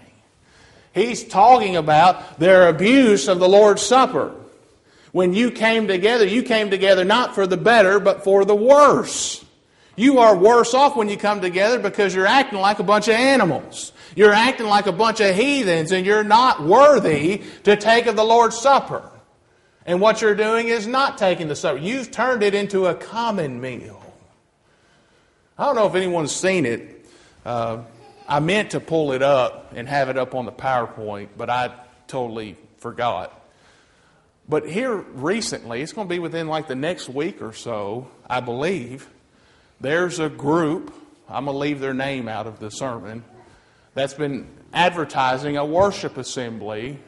He's 0.95 1.25
talking 1.25 1.75
about 1.75 2.39
their 2.39 2.69
abuse 2.69 3.27
of 3.27 3.39
the 3.39 3.49
Lord's 3.49 3.81
Supper. 3.81 4.33
When 5.11 5.33
you 5.33 5.51
came 5.51 5.89
together, 5.89 6.25
you 6.25 6.41
came 6.41 6.69
together 6.69 7.03
not 7.03 7.35
for 7.35 7.45
the 7.45 7.57
better, 7.57 7.99
but 7.99 8.23
for 8.23 8.45
the 8.45 8.55
worse. 8.55 9.43
You 9.97 10.19
are 10.19 10.37
worse 10.37 10.73
off 10.73 10.95
when 10.95 11.09
you 11.09 11.17
come 11.17 11.41
together 11.41 11.79
because 11.79 12.15
you're 12.15 12.25
acting 12.25 12.59
like 12.59 12.79
a 12.79 12.83
bunch 12.83 13.09
of 13.09 13.15
animals. 13.15 13.91
You're 14.15 14.31
acting 14.31 14.67
like 14.67 14.87
a 14.87 14.93
bunch 14.93 15.19
of 15.19 15.35
heathens, 15.35 15.91
and 15.91 16.05
you're 16.05 16.23
not 16.23 16.63
worthy 16.63 17.41
to 17.65 17.75
take 17.75 18.05
of 18.05 18.15
the 18.15 18.23
Lord's 18.23 18.57
Supper. 18.57 19.11
And 19.87 20.01
what 20.01 20.21
you're 20.21 20.35
doing 20.35 20.67
is 20.67 20.85
not 20.85 21.17
taking 21.17 21.47
the 21.47 21.55
supper. 21.55 21.79
You've 21.79 22.11
turned 22.11 22.43
it 22.43 22.53
into 22.53 22.87
a 22.87 22.93
common 22.93 23.61
meal. 23.61 24.03
I 25.57 25.65
don't 25.65 25.75
know 25.75 25.87
if 25.87 25.95
anyone's 25.95 26.35
seen 26.35 26.65
it. 26.65 27.05
Uh, 27.45 27.83
I 28.27 28.41
meant 28.41 28.71
to 28.71 28.81
pull 28.81 29.13
it 29.13 29.21
up 29.21 29.71
and 29.73 29.87
have 29.87 30.09
it 30.09 30.17
up 30.17 30.35
on 30.35 30.45
the 30.45 30.51
PowerPoint, 30.51 31.29
but 31.37 31.49
I 31.49 31.73
totally 32.07 32.57
forgot. 32.77 33.33
But 34.49 34.67
here 34.67 34.93
recently, 34.95 35.81
it's 35.81 35.93
going 35.93 36.07
to 36.07 36.13
be 36.13 36.19
within 36.19 36.47
like 36.47 36.67
the 36.67 36.75
next 36.75 37.07
week 37.07 37.41
or 37.41 37.53
so, 37.53 38.09
I 38.29 38.41
believe, 38.41 39.09
there's 39.79 40.19
a 40.19 40.29
group, 40.29 40.93
I'm 41.29 41.45
going 41.45 41.55
to 41.55 41.59
leave 41.59 41.79
their 41.79 41.93
name 41.93 42.27
out 42.27 42.45
of 42.45 42.59
the 42.59 42.69
sermon, 42.69 43.23
that's 43.93 44.13
been 44.13 44.47
advertising 44.73 45.55
a 45.55 45.65
worship 45.65 46.17
assembly 46.17 46.99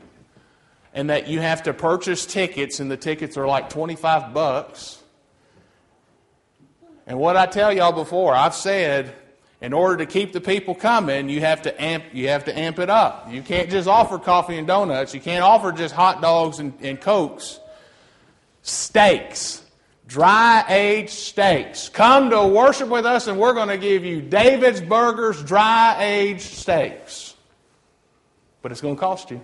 and 0.93 1.09
that 1.09 1.27
you 1.27 1.39
have 1.39 1.63
to 1.63 1.73
purchase 1.73 2.25
tickets 2.25 2.79
and 2.79 2.89
the 2.89 2.97
tickets 2.97 3.37
are 3.37 3.47
like 3.47 3.69
25 3.69 4.33
bucks. 4.33 5.01
And 7.05 7.19
what 7.19 7.37
I 7.37 7.45
tell 7.45 7.73
y'all 7.73 7.91
before, 7.91 8.35
I've 8.35 8.55
said 8.55 9.15
in 9.61 9.73
order 9.73 9.97
to 9.97 10.05
keep 10.05 10.31
the 10.31 10.41
people 10.41 10.73
coming, 10.73 11.27
you 11.27 11.41
have 11.41 11.63
to 11.63 11.81
amp, 11.81 12.05
you 12.13 12.29
have 12.29 12.45
to 12.45 12.57
amp 12.57 12.79
it 12.79 12.89
up. 12.89 13.31
You 13.31 13.41
can't 13.41 13.69
just 13.69 13.87
offer 13.87 14.17
coffee 14.17 14.57
and 14.57 14.67
donuts. 14.67 15.13
You 15.13 15.19
can't 15.19 15.43
offer 15.43 15.71
just 15.71 15.93
hot 15.93 16.21
dogs 16.21 16.59
and, 16.59 16.73
and 16.81 16.99
cokes. 16.99 17.59
Steaks, 18.61 19.63
dry 20.07 20.63
aged 20.69 21.09
steaks. 21.09 21.89
Come 21.89 22.29
to 22.29 22.47
worship 22.47 22.89
with 22.89 23.05
us, 23.05 23.27
and 23.27 23.39
we're 23.39 23.53
going 23.53 23.69
to 23.69 23.77
give 23.77 24.05
you 24.05 24.21
David's 24.21 24.81
Burgers, 24.81 25.43
dry 25.43 25.97
aged 26.03 26.41
steaks. 26.41 27.35
But 28.61 28.71
it's 28.71 28.81
going 28.81 28.95
to 28.95 28.99
cost 28.99 29.31
you. 29.31 29.41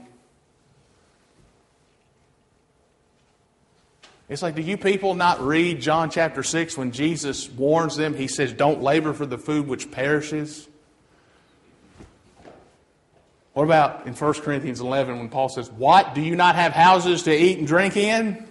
It's 4.28 4.42
like, 4.42 4.56
do 4.56 4.62
you 4.62 4.78
people 4.78 5.14
not 5.14 5.40
read 5.42 5.82
John 5.82 6.10
chapter 6.10 6.42
6 6.42 6.78
when 6.78 6.92
Jesus 6.92 7.50
warns 7.50 7.96
them? 7.96 8.16
He 8.16 8.28
says, 8.28 8.54
Don't 8.54 8.82
labor 8.82 9.14
for 9.14 9.26
the 9.26 9.38
food 9.38 9.68
which 9.68 9.92
perishes. 9.92 10.68
What 13.54 13.64
about 13.64 14.08
in 14.08 14.14
1 14.14 14.34
Corinthians 14.42 14.82
11 14.82 15.20
when 15.20 15.30
Paul 15.30 15.50
says, 15.50 15.70
What? 15.72 16.16
Do 16.16 16.22
you 16.22 16.36
not 16.36 16.56
have 16.56 16.74
houses 16.74 17.24
to 17.24 17.36
eat 17.36 17.60
and 17.60 17.68
drink 17.68 17.96
in? 17.96 18.46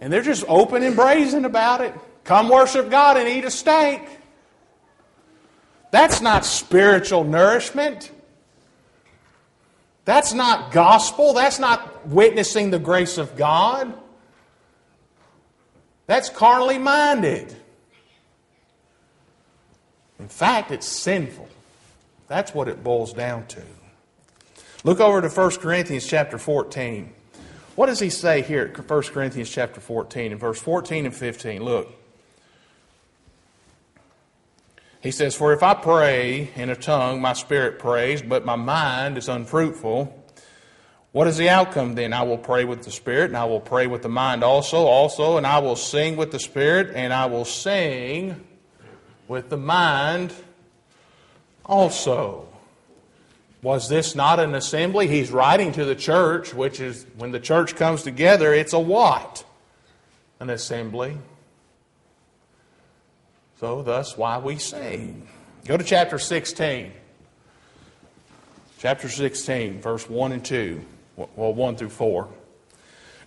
And 0.00 0.10
they're 0.10 0.22
just 0.22 0.44
open 0.48 0.82
and 0.82 0.96
brazen 0.96 1.44
about 1.44 1.82
it. 1.82 1.94
Come 2.24 2.48
worship 2.48 2.90
God 2.90 3.18
and 3.18 3.28
eat 3.28 3.44
a 3.44 3.50
steak. 3.50 4.00
That's 5.90 6.22
not 6.22 6.46
spiritual 6.46 7.24
nourishment. 7.24 8.10
That's 10.10 10.32
not 10.32 10.72
gospel. 10.72 11.34
That's 11.34 11.60
not 11.60 12.08
witnessing 12.08 12.72
the 12.72 12.80
grace 12.80 13.16
of 13.16 13.36
God. 13.36 13.94
That's 16.08 16.28
carnally 16.28 16.78
minded. 16.78 17.54
In 20.18 20.26
fact, 20.26 20.72
it's 20.72 20.88
sinful. 20.88 21.48
That's 22.26 22.52
what 22.52 22.66
it 22.66 22.82
boils 22.82 23.12
down 23.12 23.46
to. 23.46 23.62
Look 24.82 24.98
over 24.98 25.22
to 25.22 25.28
1 25.28 25.50
Corinthians 25.58 26.04
chapter 26.04 26.38
14. 26.38 27.12
What 27.76 27.86
does 27.86 28.00
he 28.00 28.10
say 28.10 28.42
here 28.42 28.72
at 28.76 28.90
1 28.90 29.02
Corinthians 29.02 29.48
chapter 29.48 29.80
14 29.80 30.32
in 30.32 30.38
verse 30.38 30.60
14 30.60 31.06
and 31.06 31.14
15? 31.14 31.62
Look. 31.62 31.99
He 35.02 35.10
says, 35.10 35.34
For 35.34 35.52
if 35.52 35.62
I 35.62 35.74
pray 35.74 36.50
in 36.54 36.68
a 36.68 36.76
tongue, 36.76 37.20
my 37.20 37.32
spirit 37.32 37.78
prays, 37.78 38.22
but 38.22 38.44
my 38.44 38.56
mind 38.56 39.16
is 39.16 39.28
unfruitful. 39.28 40.16
What 41.12 41.26
is 41.26 41.36
the 41.36 41.48
outcome 41.48 41.94
then? 41.94 42.12
I 42.12 42.22
will 42.22 42.38
pray 42.38 42.64
with 42.64 42.84
the 42.84 42.90
spirit, 42.90 43.30
and 43.30 43.36
I 43.36 43.44
will 43.46 43.60
pray 43.60 43.86
with 43.86 44.02
the 44.02 44.08
mind 44.08 44.44
also, 44.44 44.84
also, 44.84 45.38
and 45.38 45.46
I 45.46 45.58
will 45.58 45.74
sing 45.74 46.16
with 46.16 46.30
the 46.30 46.38
spirit, 46.38 46.92
and 46.94 47.12
I 47.12 47.26
will 47.26 47.44
sing 47.44 48.44
with 49.26 49.48
the 49.48 49.56
mind 49.56 50.32
also. 51.64 52.46
Was 53.62 53.88
this 53.88 54.14
not 54.14 54.38
an 54.38 54.54
assembly? 54.54 55.08
He's 55.08 55.30
writing 55.30 55.72
to 55.72 55.84
the 55.84 55.94
church, 55.94 56.54
which 56.54 56.78
is 56.78 57.06
when 57.16 57.30
the 57.30 57.40
church 57.40 57.74
comes 57.74 58.02
together, 58.02 58.54
it's 58.54 58.72
a 58.72 58.78
what? 58.78 59.44
An 60.38 60.48
assembly. 60.48 61.18
So, 63.60 63.82
thus, 63.82 64.16
why 64.16 64.38
we 64.38 64.56
sing. 64.56 65.28
Go 65.66 65.76
to 65.76 65.84
chapter 65.84 66.18
16. 66.18 66.92
Chapter 68.78 69.06
16, 69.06 69.82
verse 69.82 70.08
1 70.08 70.32
and 70.32 70.42
2. 70.42 70.82
Well, 71.36 71.52
1 71.52 71.76
through 71.76 71.90
4. 71.90 72.26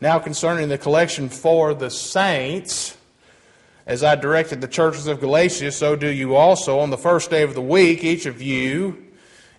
Now, 0.02 0.18
concerning 0.18 0.70
the 0.70 0.80
collection 0.80 1.30
for 1.30 1.76
the 1.76 1.92
saints, 1.92 2.98
as 3.86 4.04
I 4.04 4.16
directed 4.16 4.60
the 4.60 4.68
churches 4.68 5.06
of 5.06 5.20
Galatia, 5.20 5.72
so 5.72 5.96
do 5.96 6.08
you 6.08 6.36
also. 6.36 6.80
On 6.80 6.90
the 6.90 6.98
first 6.98 7.30
day 7.30 7.44
of 7.44 7.54
the 7.54 7.62
week, 7.62 8.04
each 8.04 8.26
of 8.26 8.42
you 8.42 9.06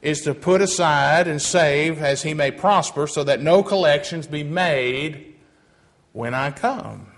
is 0.02 0.22
to 0.22 0.34
put 0.34 0.60
aside 0.60 1.28
and 1.28 1.40
save 1.40 2.02
as 2.02 2.24
he 2.24 2.34
may 2.34 2.50
prosper, 2.50 3.06
so 3.06 3.22
that 3.22 3.40
no 3.40 3.62
collections 3.62 4.26
be 4.26 4.42
made 4.42 5.36
when 6.12 6.34
I 6.34 6.50
come. 6.50 7.13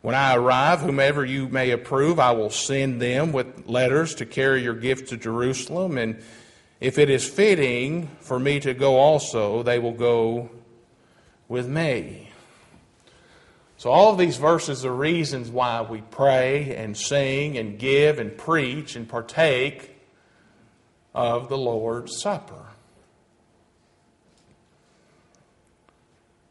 When 0.00 0.14
I 0.14 0.36
arrive, 0.36 0.80
whomever 0.80 1.24
you 1.24 1.48
may 1.48 1.70
approve, 1.70 2.20
I 2.20 2.30
will 2.30 2.50
send 2.50 3.02
them 3.02 3.32
with 3.32 3.66
letters 3.66 4.14
to 4.16 4.26
carry 4.26 4.62
your 4.62 4.74
gift 4.74 5.08
to 5.08 5.16
Jerusalem. 5.16 5.98
And 5.98 6.22
if 6.80 6.98
it 6.98 7.10
is 7.10 7.28
fitting 7.28 8.08
for 8.20 8.38
me 8.38 8.60
to 8.60 8.74
go 8.74 8.96
also, 8.96 9.64
they 9.64 9.80
will 9.80 9.92
go 9.92 10.50
with 11.48 11.66
me. 11.66 12.30
So, 13.76 13.90
all 13.90 14.12
of 14.12 14.18
these 14.18 14.36
verses 14.36 14.84
are 14.84 14.94
reasons 14.94 15.50
why 15.50 15.82
we 15.82 16.00
pray 16.00 16.74
and 16.74 16.96
sing 16.96 17.58
and 17.58 17.78
give 17.78 18.18
and 18.18 18.36
preach 18.36 18.96
and 18.96 19.08
partake 19.08 19.96
of 21.14 21.48
the 21.48 21.58
Lord's 21.58 22.20
Supper. 22.20 22.67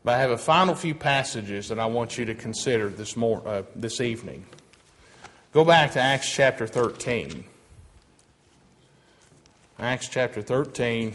But 0.08 0.14
I 0.14 0.20
have 0.20 0.32
a 0.32 0.38
final 0.38 0.74
few 0.74 0.96
passages 0.96 1.68
that 1.68 1.80
I 1.80 1.86
want 1.86 2.18
you 2.18 2.24
to 2.24 2.34
consider 2.34 2.88
this, 2.88 3.18
mor- 3.18 3.46
uh, 3.46 3.64
this 3.76 4.00
evening. 4.00 4.46
Go 5.52 5.66
back 5.66 5.92
to 5.92 6.00
Acts 6.00 6.32
chapter 6.32 6.66
13. 6.66 7.44
Acts 9.78 10.08
chapter 10.08 10.42
13. 10.42 11.14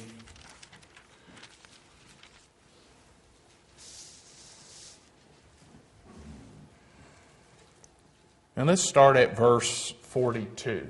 And 8.56 8.66
let's 8.66 8.82
start 8.82 9.16
at 9.16 9.34
verse 9.34 9.94
42. 10.02 10.86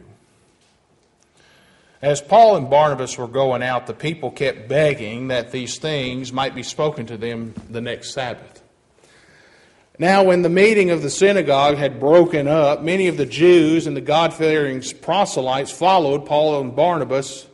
As 2.03 2.21
Paul 2.21 2.57
and 2.57 2.69
Barnabas 2.69 3.17
were 3.17 3.29
going 3.29 3.63
out, 3.63 3.87
the 3.87 3.95
people 3.95 4.33
kept 4.33 4.69
begging 4.69 5.29
that 5.29 5.53
these 5.53 5.79
things 5.79 6.33
might 6.33 6.53
be 6.53 6.65
spoken 6.65 7.07
to 7.07 7.17
them 7.17 7.55
the 7.71 7.81
next 7.81 8.13
Sabbath. 8.13 8.61
Now, 10.01 10.25
when 10.25 10.43
the 10.43 10.49
meeting 10.49 10.91
of 10.91 11.03
the 11.03 11.11
synagogue 11.11 11.77
had 11.77 12.01
broken 12.01 12.49
up, 12.49 12.83
many 12.83 13.07
of 13.07 13.19
the 13.19 13.27
Jews 13.27 13.87
and 13.87 13.97
the 13.97 14.01
God 14.01 14.35
fearing 14.35 14.83
proselytes 15.01 15.71
followed 15.71 16.27
Paul 16.27 16.61
and 16.61 16.75
Barnabas, 16.75 17.47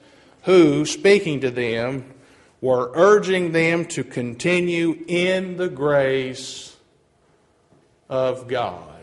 who, 0.44 0.86
speaking 0.86 1.42
to 1.42 1.50
them, 1.50 2.14
were 2.62 2.90
urging 2.94 3.52
them 3.52 3.84
to 3.86 4.02
continue 4.02 5.04
in 5.06 5.58
the 5.58 5.68
grace 5.68 6.74
of 8.08 8.48
God. 8.48 8.94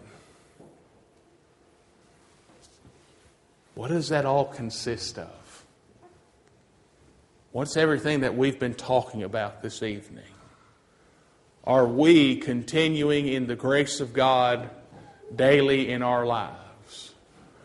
What 3.75 3.89
does 3.89 4.09
that 4.09 4.25
all 4.25 4.45
consist 4.45 5.19
of? 5.19 5.34
What's 7.55 7.77
everything 7.77 8.19
that 8.19 8.35
we've 8.35 8.59
been 8.59 8.73
talking 8.73 9.23
about 9.23 9.61
this 9.61 9.81
evening? 9.81 10.25
Are 11.63 11.87
we 11.87 12.35
continuing 12.35 13.29
in 13.29 13.47
the 13.47 13.55
grace 13.55 14.01
of 14.01 14.11
God 14.11 14.69
daily 15.33 15.89
in 15.89 16.01
our 16.01 16.25
lives? 16.25 17.13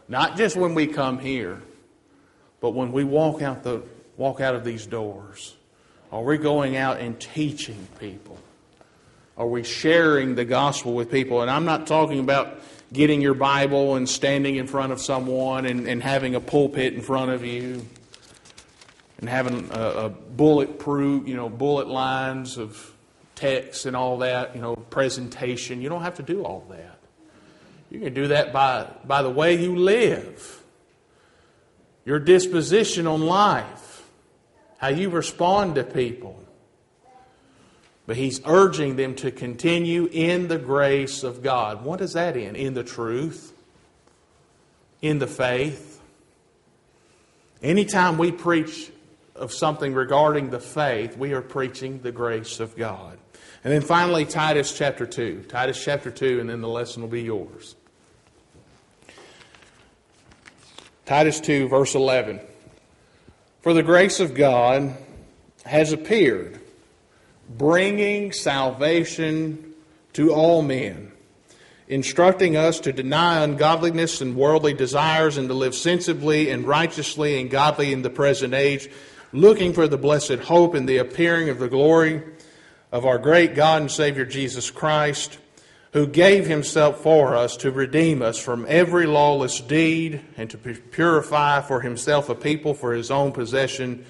Not 0.06 0.36
just 0.36 0.54
when 0.54 0.76
we 0.76 0.86
come 0.86 1.18
here, 1.18 1.60
but 2.60 2.70
when 2.70 2.92
we 2.92 3.02
walk 3.02 3.42
out, 3.42 3.64
the, 3.64 3.82
walk 4.16 4.40
out 4.40 4.54
of 4.54 4.62
these 4.62 4.86
doors. 4.86 5.56
Are 6.12 6.22
we 6.22 6.38
going 6.38 6.76
out 6.76 7.00
and 7.00 7.18
teaching 7.18 7.88
people? 7.98 8.38
Are 9.36 9.48
we 9.48 9.64
sharing 9.64 10.36
the 10.36 10.44
gospel 10.44 10.94
with 10.94 11.10
people? 11.10 11.42
And 11.42 11.50
I'm 11.50 11.64
not 11.64 11.88
talking 11.88 12.20
about 12.20 12.60
getting 12.92 13.20
your 13.20 13.34
Bible 13.34 13.96
and 13.96 14.08
standing 14.08 14.54
in 14.54 14.68
front 14.68 14.92
of 14.92 15.00
someone 15.00 15.66
and, 15.66 15.88
and 15.88 16.00
having 16.00 16.36
a 16.36 16.40
pulpit 16.40 16.94
in 16.94 17.00
front 17.00 17.32
of 17.32 17.44
you 17.44 17.84
and 19.20 19.28
having 19.28 19.68
a, 19.70 19.80
a 19.80 20.08
bulletproof, 20.08 21.28
you 21.28 21.36
know, 21.36 21.48
bullet 21.48 21.88
lines 21.88 22.56
of 22.56 22.94
text 23.34 23.86
and 23.86 23.94
all 23.94 24.18
that, 24.18 24.54
you 24.54 24.62
know, 24.62 24.74
presentation. 24.74 25.82
You 25.82 25.88
don't 25.88 26.02
have 26.02 26.16
to 26.16 26.22
do 26.22 26.42
all 26.42 26.66
that. 26.70 26.98
You 27.90 28.00
can 28.00 28.14
do 28.14 28.28
that 28.28 28.52
by, 28.52 28.86
by 29.04 29.22
the 29.22 29.30
way 29.30 29.60
you 29.60 29.76
live, 29.76 30.62
your 32.04 32.18
disposition 32.18 33.06
on 33.06 33.20
life, 33.22 34.02
how 34.78 34.88
you 34.88 35.10
respond 35.10 35.74
to 35.74 35.84
people. 35.84 36.38
But 38.06 38.16
he's 38.16 38.40
urging 38.46 38.96
them 38.96 39.14
to 39.16 39.30
continue 39.30 40.08
in 40.10 40.48
the 40.48 40.58
grace 40.58 41.22
of 41.22 41.42
God. 41.42 41.84
What 41.84 42.00
is 42.00 42.14
that 42.14 42.36
in? 42.36 42.56
In 42.56 42.74
the 42.74 42.82
truth, 42.82 43.52
in 45.02 45.18
the 45.18 45.26
faith. 45.26 46.00
Anytime 47.62 48.16
we 48.16 48.32
preach 48.32 48.90
of 49.34 49.52
something 49.52 49.94
regarding 49.94 50.50
the 50.50 50.60
faith, 50.60 51.16
we 51.16 51.32
are 51.32 51.42
preaching 51.42 52.00
the 52.02 52.12
grace 52.12 52.60
of 52.60 52.76
God. 52.76 53.18
And 53.62 53.72
then 53.72 53.82
finally, 53.82 54.24
Titus 54.24 54.76
chapter 54.76 55.06
2. 55.06 55.44
Titus 55.48 55.82
chapter 55.82 56.10
2, 56.10 56.40
and 56.40 56.48
then 56.48 56.60
the 56.60 56.68
lesson 56.68 57.02
will 57.02 57.10
be 57.10 57.22
yours. 57.22 57.76
Titus 61.04 61.40
2, 61.40 61.68
verse 61.68 61.94
11. 61.94 62.40
For 63.60 63.74
the 63.74 63.82
grace 63.82 64.20
of 64.20 64.34
God 64.34 64.96
has 65.64 65.92
appeared 65.92 66.60
bringing 67.48 68.32
salvation 68.32 69.74
to 70.12 70.32
all 70.32 70.62
men, 70.62 71.12
instructing 71.88 72.56
us 72.56 72.80
to 72.80 72.92
deny 72.92 73.42
ungodliness 73.42 74.20
and 74.20 74.36
worldly 74.36 74.72
desires 74.72 75.36
and 75.36 75.48
to 75.48 75.54
live 75.54 75.74
sensibly 75.74 76.50
and 76.50 76.66
righteously 76.66 77.40
and 77.40 77.50
godly 77.50 77.92
in 77.92 78.02
the 78.02 78.10
present 78.10 78.54
age, 78.54 78.88
looking 79.32 79.72
for 79.72 79.86
the 79.86 79.98
blessed 79.98 80.40
hope 80.40 80.74
and 80.74 80.88
the 80.88 80.98
appearing 80.98 81.48
of 81.48 81.58
the 81.58 81.68
glory 81.68 82.22
of 82.92 83.06
our 83.06 83.18
great 83.18 83.54
God 83.54 83.82
and 83.82 83.90
Savior 83.90 84.24
Jesus 84.24 84.70
Christ, 84.70 85.38
who 85.92 86.06
gave 86.06 86.46
himself 86.46 87.00
for 87.02 87.34
us 87.34 87.56
to 87.58 87.70
redeem 87.70 88.22
us 88.22 88.38
from 88.38 88.64
every 88.68 89.06
lawless 89.06 89.60
deed 89.60 90.20
and 90.36 90.50
to 90.50 90.58
purify 90.58 91.60
for 91.60 91.80
himself 91.80 92.28
a 92.28 92.34
people 92.34 92.74
for 92.74 92.92
his 92.92 93.10
own 93.10 93.32
possession, 93.32 94.04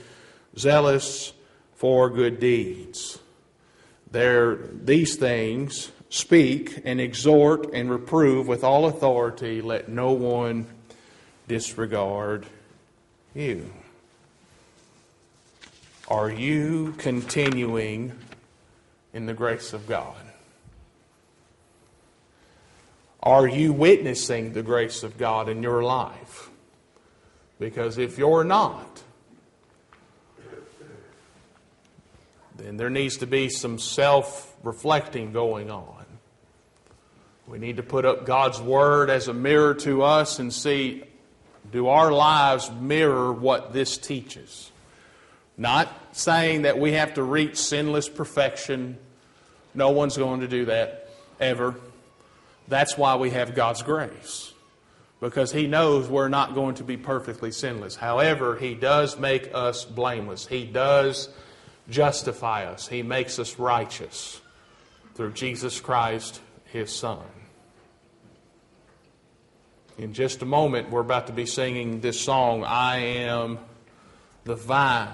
zealous 0.58 1.32
for 1.74 2.10
good 2.10 2.40
deeds. 2.40 3.18
There, 4.10 4.56
these 4.56 5.16
things 5.16 5.92
speak 6.10 6.82
and 6.84 7.00
exhort 7.00 7.72
and 7.72 7.90
reprove 7.90 8.48
with 8.48 8.64
all 8.64 8.86
authority. 8.86 9.62
Let 9.62 9.88
no 9.88 10.12
one 10.12 10.66
disregard 11.48 12.46
you. 13.34 13.72
Are 16.10 16.28
you 16.28 16.92
continuing 16.98 18.18
in 19.14 19.26
the 19.26 19.32
grace 19.32 19.72
of 19.72 19.86
God? 19.86 20.16
Are 23.22 23.46
you 23.46 23.72
witnessing 23.72 24.52
the 24.52 24.64
grace 24.64 25.04
of 25.04 25.16
God 25.16 25.48
in 25.48 25.62
your 25.62 25.84
life? 25.84 26.50
Because 27.60 27.96
if 27.96 28.18
you're 28.18 28.42
not, 28.42 29.02
then 32.56 32.76
there 32.76 32.90
needs 32.90 33.18
to 33.18 33.26
be 33.26 33.48
some 33.48 33.78
self 33.78 34.52
reflecting 34.64 35.32
going 35.32 35.70
on. 35.70 36.04
We 37.46 37.58
need 37.58 37.76
to 37.76 37.84
put 37.84 38.04
up 38.04 38.26
God's 38.26 38.60
Word 38.60 39.10
as 39.10 39.28
a 39.28 39.34
mirror 39.34 39.74
to 39.74 40.02
us 40.02 40.40
and 40.40 40.52
see 40.52 41.04
do 41.70 41.86
our 41.86 42.10
lives 42.10 42.68
mirror 42.72 43.32
what 43.32 43.72
this 43.72 43.96
teaches? 43.96 44.69
Not 45.60 45.92
saying 46.12 46.62
that 46.62 46.78
we 46.78 46.92
have 46.92 47.12
to 47.14 47.22
reach 47.22 47.58
sinless 47.58 48.08
perfection. 48.08 48.96
No 49.74 49.90
one's 49.90 50.16
going 50.16 50.40
to 50.40 50.48
do 50.48 50.64
that 50.64 51.10
ever. 51.38 51.74
That's 52.66 52.96
why 52.96 53.16
we 53.16 53.28
have 53.32 53.54
God's 53.54 53.82
grace. 53.82 54.54
Because 55.20 55.52
He 55.52 55.66
knows 55.66 56.08
we're 56.08 56.30
not 56.30 56.54
going 56.54 56.76
to 56.76 56.82
be 56.82 56.96
perfectly 56.96 57.52
sinless. 57.52 57.94
However, 57.94 58.56
He 58.56 58.72
does 58.72 59.18
make 59.18 59.50
us 59.52 59.84
blameless. 59.84 60.46
He 60.46 60.64
does 60.64 61.28
justify 61.90 62.64
us, 62.64 62.88
He 62.88 63.02
makes 63.02 63.38
us 63.38 63.58
righteous 63.58 64.40
through 65.14 65.32
Jesus 65.34 65.78
Christ, 65.78 66.40
His 66.64 66.90
Son. 66.90 67.20
In 69.98 70.14
just 70.14 70.40
a 70.40 70.46
moment, 70.46 70.88
we're 70.88 71.02
about 71.02 71.26
to 71.26 71.34
be 71.34 71.44
singing 71.44 72.00
this 72.00 72.18
song 72.18 72.64
I 72.64 72.96
am 73.00 73.58
the 74.44 74.54
vine, 74.54 75.08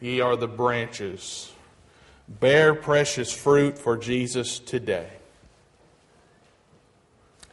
ye 0.00 0.20
are 0.20 0.36
the 0.36 0.48
branches. 0.48 1.52
Bear 2.28 2.74
precious 2.74 3.32
fruit 3.32 3.78
for 3.78 3.96
Jesus 3.96 4.58
today. 4.58 5.08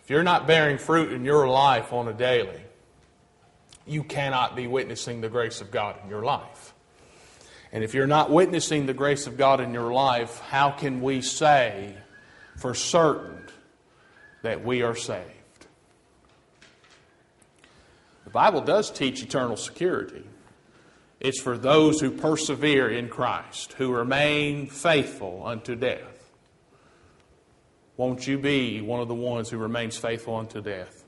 If 0.03 0.09
you're 0.09 0.23
not 0.23 0.45
bearing 0.45 0.77
fruit 0.77 1.11
in 1.11 1.25
your 1.25 1.47
life 1.47 1.91
on 1.91 2.07
a 2.07 2.13
daily, 2.13 2.61
you 3.87 4.03
cannot 4.03 4.55
be 4.55 4.67
witnessing 4.67 5.21
the 5.21 5.29
grace 5.29 5.61
of 5.61 5.71
God 5.71 5.95
in 6.03 6.09
your 6.09 6.23
life. 6.23 6.73
And 7.71 7.83
if 7.83 7.93
you're 7.93 8.07
not 8.07 8.29
witnessing 8.31 8.85
the 8.85 8.93
grace 8.93 9.27
of 9.27 9.37
God 9.37 9.59
in 9.59 9.73
your 9.73 9.91
life, 9.91 10.39
how 10.39 10.71
can 10.71 11.01
we 11.01 11.21
say 11.21 11.95
for 12.55 12.73
certain 12.73 13.49
that 14.43 14.63
we 14.63 14.81
are 14.81 14.95
saved? 14.95 15.29
The 18.23 18.24
Bible 18.35 18.59
does 18.59 18.91
teach 18.91 19.23
eternal 19.23 19.55
security. 19.55 20.21
It's 21.21 21.39
for 21.39 21.57
those 21.57 22.01
who 22.01 22.11
persevere 22.11 22.89
in 22.89 23.07
Christ, 23.07 23.71
who 23.77 23.93
remain 23.93 24.67
faithful 24.67 25.41
unto 25.45 25.73
death. 25.73 26.33
Won't 27.95 28.27
you 28.27 28.37
be 28.37 28.81
one 28.81 28.99
of 28.99 29.07
the 29.07 29.15
ones 29.15 29.49
who 29.49 29.57
remains 29.57 29.95
faithful 29.97 30.35
unto 30.35 30.59
death? 30.59 31.05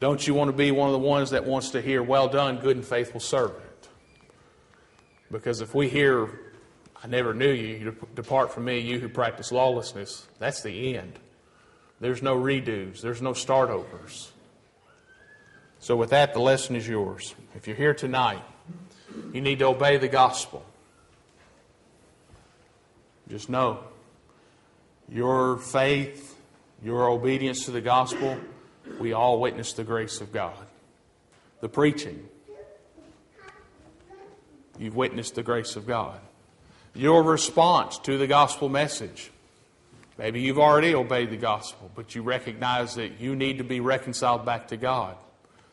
Don't 0.00 0.26
you 0.26 0.32
want 0.32 0.48
to 0.48 0.56
be 0.56 0.70
one 0.70 0.88
of 0.88 0.94
the 0.94 1.06
ones 1.06 1.28
that 1.32 1.44
wants 1.44 1.68
to 1.72 1.82
hear, 1.82 2.02
Well 2.02 2.28
done, 2.28 2.56
good 2.60 2.76
and 2.76 2.86
faithful 2.86 3.20
servant? 3.20 3.90
Because 5.30 5.60
if 5.60 5.74
we 5.74 5.90
hear, 5.90 6.30
I 7.04 7.08
never 7.08 7.34
knew 7.34 7.52
you, 7.52 7.76
you 7.76 7.96
depart 8.14 8.54
from 8.54 8.64
me, 8.64 8.78
you 8.78 8.98
who 9.00 9.10
practice 9.10 9.52
lawlessness, 9.52 10.26
that's 10.38 10.62
the 10.62 10.96
end. 10.96 11.18
There's 12.00 12.22
no 12.22 12.38
redos, 12.38 13.02
there's 13.02 13.20
no 13.20 13.34
start 13.34 13.68
overs. 13.68 14.32
So, 15.80 15.96
with 15.96 16.10
that, 16.10 16.34
the 16.34 16.40
lesson 16.40 16.76
is 16.76 16.88
yours. 16.88 17.34
If 17.54 17.66
you're 17.66 17.76
here 17.76 17.94
tonight, 17.94 18.42
you 19.32 19.40
need 19.40 19.60
to 19.60 19.66
obey 19.66 19.96
the 19.96 20.08
gospel. 20.08 20.64
Just 23.28 23.48
know 23.48 23.80
your 25.10 25.58
faith, 25.58 26.36
your 26.82 27.08
obedience 27.08 27.64
to 27.64 27.70
the 27.70 27.80
gospel, 27.80 28.38
we 28.98 29.12
all 29.12 29.40
witness 29.40 29.72
the 29.72 29.84
grace 29.84 30.20
of 30.20 30.32
God. 30.32 30.56
The 31.60 31.68
preaching, 31.68 32.28
you've 34.78 34.96
witnessed 34.96 35.34
the 35.34 35.42
grace 35.42 35.76
of 35.76 35.86
God. 35.86 36.20
Your 36.94 37.22
response 37.22 37.98
to 38.00 38.18
the 38.18 38.26
gospel 38.26 38.68
message, 38.68 39.30
maybe 40.16 40.40
you've 40.40 40.58
already 40.58 40.94
obeyed 40.94 41.30
the 41.30 41.36
gospel, 41.36 41.90
but 41.94 42.14
you 42.14 42.22
recognize 42.22 42.94
that 42.94 43.20
you 43.20 43.34
need 43.34 43.58
to 43.58 43.64
be 43.64 43.80
reconciled 43.80 44.44
back 44.44 44.68
to 44.68 44.76
God, 44.76 45.16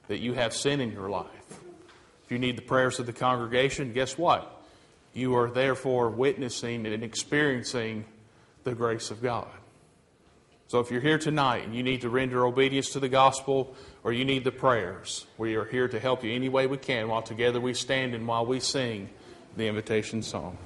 that 0.08 0.20
you 0.20 0.34
have 0.34 0.54
sin 0.54 0.82
in 0.82 0.92
your 0.92 1.10
life. 1.10 1.30
If 2.26 2.32
you 2.32 2.40
need 2.40 2.58
the 2.58 2.64
prayers 2.64 3.00
of 3.00 3.06
the 3.06 3.14
congregation, 3.14 3.94
guess 3.94 4.18
what? 4.18 4.64
You 5.14 5.36
are 5.36 5.50
therefore 5.50 6.10
witnessing 6.10 6.86
and 6.86 7.04
experiencing 7.04 8.06
the 8.64 8.74
grace 8.74 9.12
of 9.12 9.22
God. 9.22 9.48
So 10.68 10.80
if 10.80 10.90
you're 10.90 11.02
here 11.02 11.20
tonight 11.20 11.64
and 11.64 11.76
you 11.76 11.84
need 11.84 12.02
to 12.02 12.10
render 12.10 12.46
obedience 12.46 12.90
to 12.92 13.00
the 13.00 13.10
gospel 13.10 13.76
or 14.04 14.12
you 14.12 14.26
need 14.26 14.44
the 14.44 14.52
prayers, 14.52 15.28
we 15.38 15.56
are 15.56 15.66
here 15.66 15.88
to 15.88 16.00
help 16.00 16.24
you 16.24 16.34
any 16.34 16.50
way 16.50 16.66
we 16.66 16.78
can 16.78 17.08
while 17.08 17.22
together 17.22 17.62
we 17.62 17.76
stand 17.76 18.16
and 18.16 18.28
while 18.28 18.46
we 18.46 18.60
sing 18.60 19.10
the 19.56 19.68
invitation 19.68 20.24
song. 20.24 20.58